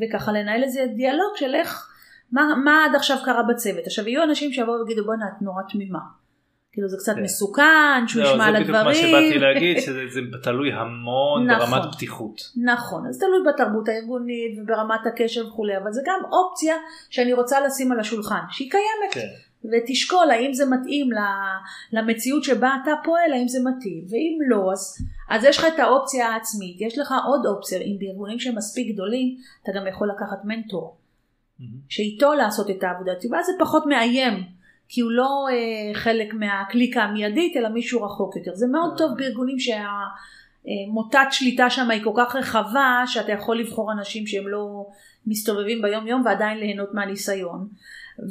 וככה 0.00 0.32
לנהל 0.32 0.62
איזה 0.62 0.80
דיאלוג 0.96 1.36
של 1.36 1.54
איך 1.54 1.88
מה, 2.32 2.54
מה 2.64 2.84
עד 2.84 2.94
עכשיו 2.94 3.16
קרה 3.24 3.42
בצוות. 3.42 3.86
עכשיו 3.86 4.08
יהיו 4.08 4.22
אנשים 4.22 4.52
שיבואו 4.52 4.78
ויגידו 4.78 5.04
בואנה 5.04 5.24
את 5.28 5.42
נורא 5.42 5.62
תמימה. 5.68 5.98
כאילו 6.72 6.88
זה 6.88 6.96
קצת 6.96 7.14
כן. 7.14 7.22
מסוכן, 7.22 8.08
שהוא 8.08 8.22
לא, 8.22 8.28
ישמע 8.28 8.44
על 8.44 8.56
הדברים. 8.56 8.94
זה 8.94 9.00
בדיוק 9.00 9.12
מה 9.12 9.22
שבאתי 9.24 9.38
להגיד, 9.38 9.78
שזה 9.80 10.20
תלוי 10.42 10.72
המון 10.72 11.50
נכון, 11.50 11.70
ברמת 11.70 11.94
פתיחות. 11.94 12.40
נכון, 12.64 13.06
אז 13.06 13.18
תלוי 13.18 13.52
בתרבות 13.52 13.88
הארגונית 13.88 14.58
וברמת 14.62 15.06
הקשר 15.06 15.46
וכולי, 15.46 15.76
אבל 15.76 15.92
זה 15.92 16.02
גם 16.06 16.20
אופציה 16.32 16.76
שאני 17.10 17.32
רוצה 17.32 17.60
לשים 17.60 17.92
על 17.92 18.00
השולחן, 18.00 18.40
שהיא 18.50 18.70
קיימת. 18.70 19.12
כן. 19.14 19.20
ותשקול 19.72 20.30
האם 20.30 20.54
זה 20.54 20.64
מתאים 20.66 21.10
למציאות 21.92 22.44
שבה 22.44 22.76
אתה 22.82 22.90
פועל, 23.04 23.32
האם 23.32 23.48
זה 23.48 23.58
מתאים, 23.64 24.04
ואם 24.10 24.38
לא, 24.48 24.72
אז, 24.72 24.98
אז 25.30 25.44
יש 25.44 25.58
לך 25.58 25.66
את 25.74 25.78
האופציה 25.78 26.28
העצמית, 26.28 26.80
יש 26.80 26.98
לך 26.98 27.14
עוד 27.26 27.46
אופציה, 27.46 27.80
אם 27.80 27.96
בארגונים 27.98 28.38
שהם 28.38 28.56
מספיק 28.56 28.94
גדולים, 28.94 29.36
אתה 29.62 29.72
גם 29.76 29.86
יכול 29.86 30.10
לקחת 30.10 30.44
מנטור, 30.44 30.96
mm-hmm. 30.96 31.64
שאיתו 31.88 32.34
לעשות 32.34 32.70
את 32.70 32.84
העבודה, 32.84 33.12
ואז 33.30 33.46
זה 33.46 33.52
פחות 33.58 33.86
מאיים, 33.86 34.44
כי 34.88 35.00
הוא 35.00 35.10
לא 35.10 35.46
אה, 35.50 35.94
חלק 35.94 36.34
מהקליקה 36.34 37.02
המיידית, 37.02 37.56
אלא 37.56 37.68
מישהו 37.68 38.02
רחוק 38.02 38.36
יותר. 38.36 38.54
זה 38.54 38.66
מאוד 38.66 38.98
טוב 38.98 39.10
בארגונים 39.16 39.56
שהמוטת 39.58 41.26
שליטה 41.30 41.70
שם 41.70 41.90
היא 41.90 42.04
כל 42.04 42.12
כך 42.16 42.36
רחבה, 42.36 43.02
שאתה 43.06 43.32
יכול 43.32 43.58
לבחור 43.58 43.92
אנשים 43.92 44.26
שהם 44.26 44.48
לא 44.48 44.86
מסתובבים 45.26 45.82
ביום 45.82 46.06
יום 46.06 46.22
ועדיין 46.24 46.58
ליהנות 46.58 46.94
מהניסיון. 46.94 47.68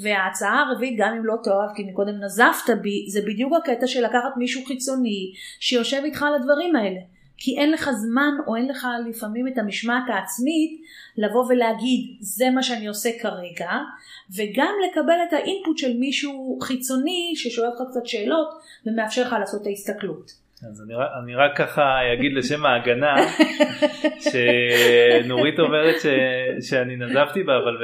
וההצעה 0.02 0.62
הרביעית 0.62 0.96
גם 0.98 1.16
אם 1.18 1.26
לא 1.26 1.36
תאהב 1.44 1.76
כי 1.76 1.84
מקודם 1.84 2.24
נזפת 2.24 2.70
בי 2.82 3.06
זה 3.10 3.22
בדיוק 3.22 3.54
הקטע 3.54 3.88
של 3.88 4.06
לקחת 4.06 4.38
מישהו 4.38 4.66
חיצוני 4.66 5.34
שיושב 5.60 6.02
איתך 6.06 6.24
על 6.24 6.36
הדברים 6.36 6.76
האלה 6.76 7.00
כי 7.38 7.60
אין 7.60 7.72
לך 7.72 7.90
זמן 7.92 8.34
או 8.48 8.56
אין 8.56 8.68
לך 8.68 8.88
לפעמים 9.10 9.48
את 9.48 9.58
המשמעת 9.58 10.04
העצמית 10.08 10.82
לבוא 11.18 11.46
ולהגיד 11.50 12.18
זה 12.20 12.50
מה 12.50 12.64
שאני 12.64 12.88
עושה 12.88 13.10
כרגע 13.20 13.72
וגם 14.36 14.74
לקבל 14.90 15.18
את 15.28 15.34
האינפוט 15.34 15.78
של 15.78 15.98
מישהו 15.98 16.60
חיצוני 16.62 17.34
ששואל 17.36 17.68
אותך 17.68 17.82
קצת 17.92 18.06
שאלות 18.06 18.48
ומאפשר 18.86 19.22
לך 19.22 19.36
לעשות 19.40 19.62
את 19.62 19.68
ההסתכלות. 19.68 20.45
אז 20.64 20.82
אני, 20.82 20.94
אני 21.24 21.36
רק 21.36 21.58
ככה 21.58 22.14
אגיד 22.14 22.34
לשם 22.34 22.66
ההגנה 22.66 23.16
שנורית 25.24 25.60
אומרת 25.60 25.96
ש, 26.02 26.06
שאני 26.70 26.96
נזפתי 26.96 27.44
בה 27.44 27.58
אבל 27.58 27.78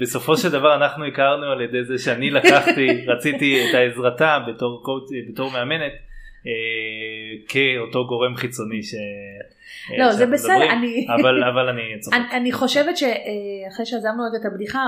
בסופו 0.00 0.36
של 0.36 0.48
דבר 0.48 0.74
אנחנו 0.76 1.04
הכרנו 1.04 1.46
על 1.46 1.60
ידי 1.60 1.84
זה 1.84 1.98
שאני 1.98 2.30
לקחתי 2.30 3.06
רציתי 3.06 3.70
את 3.70 3.74
העזרתה 3.74 4.38
בתור, 4.48 4.82
בתור 5.28 5.50
מאמנת 5.50 5.92
אה, 6.46 6.52
כאותו 7.48 8.06
גורם 8.06 8.36
חיצוני 8.36 8.82
ש... 8.82 8.94
לא 9.98 10.12
זה 10.12 10.26
בסדר 10.26 10.72
אני 10.72 11.06
אבל 11.14 11.44
אבל 11.44 11.68
אני 11.68 12.00
צוחק. 12.00 12.16
אני, 12.16 12.36
אני 12.36 12.52
חושבת 12.52 12.96
שאחרי 12.96 13.86
שעזבנו 13.86 14.22
רגע 14.28 14.38
את 14.40 14.52
הבדיחה 14.52 14.86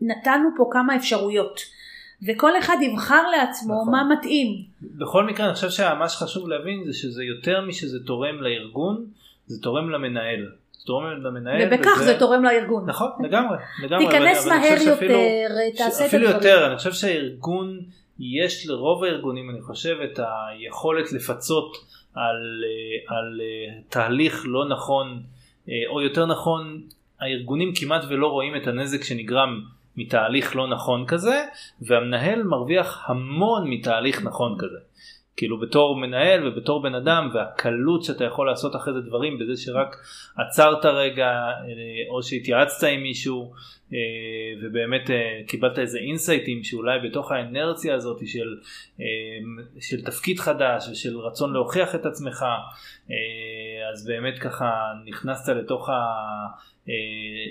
נתנו 0.00 0.48
פה 0.56 0.68
כמה 0.72 0.96
אפשרויות. 0.96 1.79
וכל 2.26 2.58
אחד 2.58 2.76
יבחר 2.82 3.22
לעצמו 3.30 3.74
נכון. 3.74 3.92
מה 3.92 4.04
מתאים. 4.14 4.62
בכל 4.82 5.24
מקרה 5.24 5.46
אני 5.46 5.54
חושב 5.54 5.70
שמה 5.70 6.08
שחשוב 6.08 6.48
להבין 6.48 6.84
זה 6.86 6.92
שזה 6.92 7.24
יותר 7.24 7.60
משזה 7.60 7.98
תורם 8.06 8.42
לארגון, 8.42 9.06
זה 9.46 9.62
תורם 9.62 9.90
למנהל. 9.90 10.48
זה 10.72 10.86
תורם 10.86 11.22
למנהל. 11.22 11.62
ובכך 11.66 11.96
וזה... 11.96 12.04
זה 12.04 12.18
תורם 12.18 12.44
לארגון. 12.44 12.86
נכון, 12.86 13.10
לגמרי. 13.24 13.56
לגמרי 13.84 14.06
תיכנס 14.06 14.46
אבל, 14.46 14.56
מהר 14.56 14.82
יותר, 14.86 15.48
תעשה 15.76 16.06
את 16.06 16.14
הדברים. 16.14 16.24
אפילו 16.24 16.24
יותר, 16.24 16.66
אני 16.66 16.76
חושב 16.76 16.92
שהארגון, 16.92 17.80
יש 18.18 18.66
לרוב 18.66 19.04
הארגונים, 19.04 19.50
אני 19.50 19.62
חושב, 19.62 19.96
את 20.04 20.20
היכולת 20.22 21.12
לפצות 21.12 21.76
על, 22.14 22.64
על 23.06 23.40
תהליך 23.88 24.42
לא 24.46 24.68
נכון, 24.68 25.22
או 25.88 26.00
יותר 26.00 26.26
נכון, 26.26 26.82
הארגונים 27.20 27.72
כמעט 27.74 28.04
ולא 28.08 28.26
רואים 28.26 28.56
את 28.56 28.66
הנזק 28.66 29.04
שנגרם 29.04 29.60
מתהליך 30.00 30.56
לא 30.56 30.68
נכון 30.68 31.04
כזה 31.06 31.44
והמנהל 31.82 32.42
מרוויח 32.42 33.04
המון 33.08 33.70
מתהליך 33.70 34.22
נכון 34.24 34.56
כזה. 34.58 34.78
כאילו 35.40 35.60
בתור 35.60 35.96
מנהל 35.96 36.48
ובתור 36.48 36.82
בן 36.82 36.94
אדם 36.94 37.30
והקלות 37.34 38.04
שאתה 38.04 38.24
יכול 38.24 38.46
לעשות 38.46 38.76
אחרי 38.76 38.94
זה 38.94 39.00
דברים 39.00 39.38
בזה 39.38 39.62
שרק 39.62 39.96
עצרת 40.36 40.84
רגע 40.84 41.28
אה, 41.28 42.10
או 42.10 42.22
שהתייעצת 42.22 42.86
עם 42.86 43.02
מישהו 43.02 43.52
אה, 43.92 43.98
ובאמת 44.62 45.10
אה, 45.10 45.40
קיבלת 45.46 45.78
איזה 45.78 45.98
אינסייטים 45.98 46.64
שאולי 46.64 46.98
בתוך 47.08 47.32
האנרציה 47.32 47.94
הזאת 47.94 48.20
של, 48.26 48.56
של 49.80 50.04
תפקיד 50.04 50.38
חדש 50.38 50.88
ושל 50.92 51.18
רצון 51.18 51.52
להוכיח 51.52 51.94
את 51.94 52.06
עצמך 52.06 52.44
אז 53.92 54.06
באמת 54.06 54.38
ככה 54.38 54.70
נכנסת 55.06 55.48
לתוך 55.48 55.88
ה... 55.88 55.94
אה, 56.88 56.94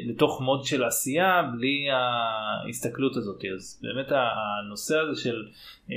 לתוך 0.06 0.42
מוד 0.42 0.64
של 0.64 0.84
עשייה 0.84 1.42
בלי 1.54 1.88
ההסתכלות 1.92 3.18
הזאת 3.18 3.46
אז 3.56 3.82
באמת 3.84 4.08
הנושא 4.12 4.98
הזה 4.98 5.22
של 5.22 5.48
אה, 5.92 5.96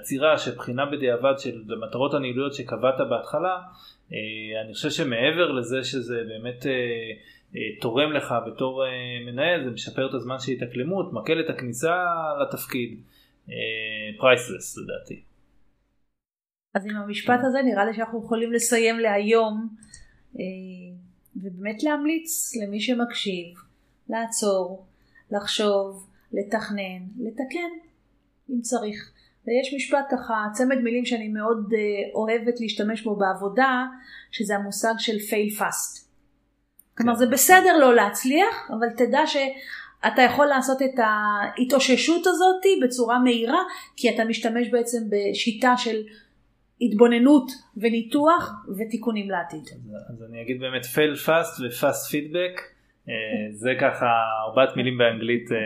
עצירה 0.00 0.38
של 0.38 0.50
בחינה 0.50 0.86
בדיעבד 0.86 1.38
של 1.38 1.62
המטרות 1.70 2.14
הניהוליות 2.14 2.54
שקבעת 2.54 2.94
בהתחלה 3.10 3.56
אה, 4.12 4.18
אני 4.64 4.74
חושב 4.74 4.90
שמעבר 4.90 5.52
לזה 5.52 5.84
שזה 5.84 6.22
באמת 6.28 6.66
תורם 7.80 8.12
לך 8.12 8.34
בתור 8.46 8.84
מנהל 9.26 9.64
זה 9.64 9.70
משפר 9.70 10.08
את 10.08 10.14
הזמן 10.14 10.36
של 10.38 10.52
התאקלמות 10.52 11.12
מקל 11.12 11.40
את 11.40 11.50
הכניסה 11.50 12.04
לתפקיד 12.42 13.00
פרייסלס 14.18 14.78
לדעתי. 14.78 15.22
אז 16.74 16.86
עם 16.86 16.96
המשפט 16.96 17.40
הזה 17.42 17.58
נראה 17.62 17.84
לי 17.84 17.94
שאנחנו 17.94 18.24
יכולים 18.24 18.52
לסיים 18.52 18.98
להיום 18.98 19.68
ובאמת 21.42 21.82
להמליץ 21.82 22.56
למי 22.56 22.80
שמקשיב 22.80 23.46
לעצור, 24.08 24.86
לחשוב, 25.30 26.06
לתכנן, 26.32 27.02
לתקן 27.18 27.70
אם 28.50 28.60
צריך. 28.60 29.12
ויש 29.46 29.74
משפט 29.74 30.06
ככה, 30.10 30.46
צמד 30.52 30.78
מילים 30.78 31.04
שאני 31.04 31.28
מאוד 31.28 31.72
אה, 31.72 31.78
אוהבת 32.14 32.60
להשתמש 32.60 33.02
בו 33.02 33.16
בעבודה, 33.16 33.86
שזה 34.30 34.56
המושג 34.56 34.94
של 34.98 35.16
fail 35.16 35.60
fast. 35.60 36.08
כלומר 36.96 37.14
זה 37.14 37.26
בסדר 37.26 37.76
לא 37.78 37.94
להצליח, 37.94 38.70
אבל 38.70 38.90
תדע 38.96 39.20
שאתה 39.26 40.22
יכול 40.22 40.46
לעשות 40.46 40.82
את 40.82 40.98
ההתאוששות 40.98 42.26
הזאת 42.26 42.62
בצורה 42.82 43.18
מהירה, 43.18 43.62
כי 43.96 44.14
אתה 44.14 44.24
משתמש 44.24 44.68
בעצם 44.68 44.98
בשיטה 45.10 45.74
של 45.76 46.02
התבוננות 46.80 47.50
וניתוח 47.76 48.66
ותיקונים 48.78 49.30
לעתיד. 49.30 49.60
אז, 49.60 49.94
אז 50.10 50.22
אני 50.30 50.42
אגיד 50.42 50.60
באמת 50.60 50.84
fail 50.84 51.26
fast 51.26 51.62
ו-fast 51.62 52.12
feedback, 52.12 52.60
אה, 53.08 53.14
זה 53.52 53.70
ככה 53.80 54.06
ארבעת 54.46 54.76
מילים 54.76 54.98
באנגלית 54.98 55.52
אה, 55.52 55.56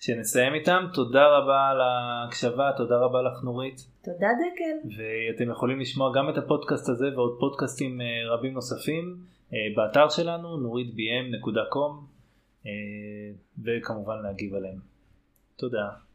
שנסיים 0.00 0.54
איתם. 0.54 0.84
תודה 0.94 1.26
רבה 1.26 1.68
על 1.68 1.80
ההקשבה, 1.80 2.70
תודה 2.76 2.96
רבה 2.96 3.22
לך 3.22 3.44
נורית. 3.44 3.86
תודה 4.04 4.28
דקל. 4.40 4.88
ואתם 4.96 5.50
יכולים 5.50 5.80
לשמוע 5.80 6.12
גם 6.14 6.30
את 6.30 6.38
הפודקאסט 6.38 6.88
הזה 6.88 7.06
ועוד 7.14 7.36
פודקאסטים 7.40 8.00
אה, 8.00 8.06
רבים 8.34 8.54
נוספים 8.54 9.16
באתר 9.76 10.08
שלנו 10.08 10.48
nuritbm.com 10.56 11.92
וכמובן 13.64 14.22
להגיב 14.22 14.54
עליהם. 14.54 14.78
תודה. 15.56 16.07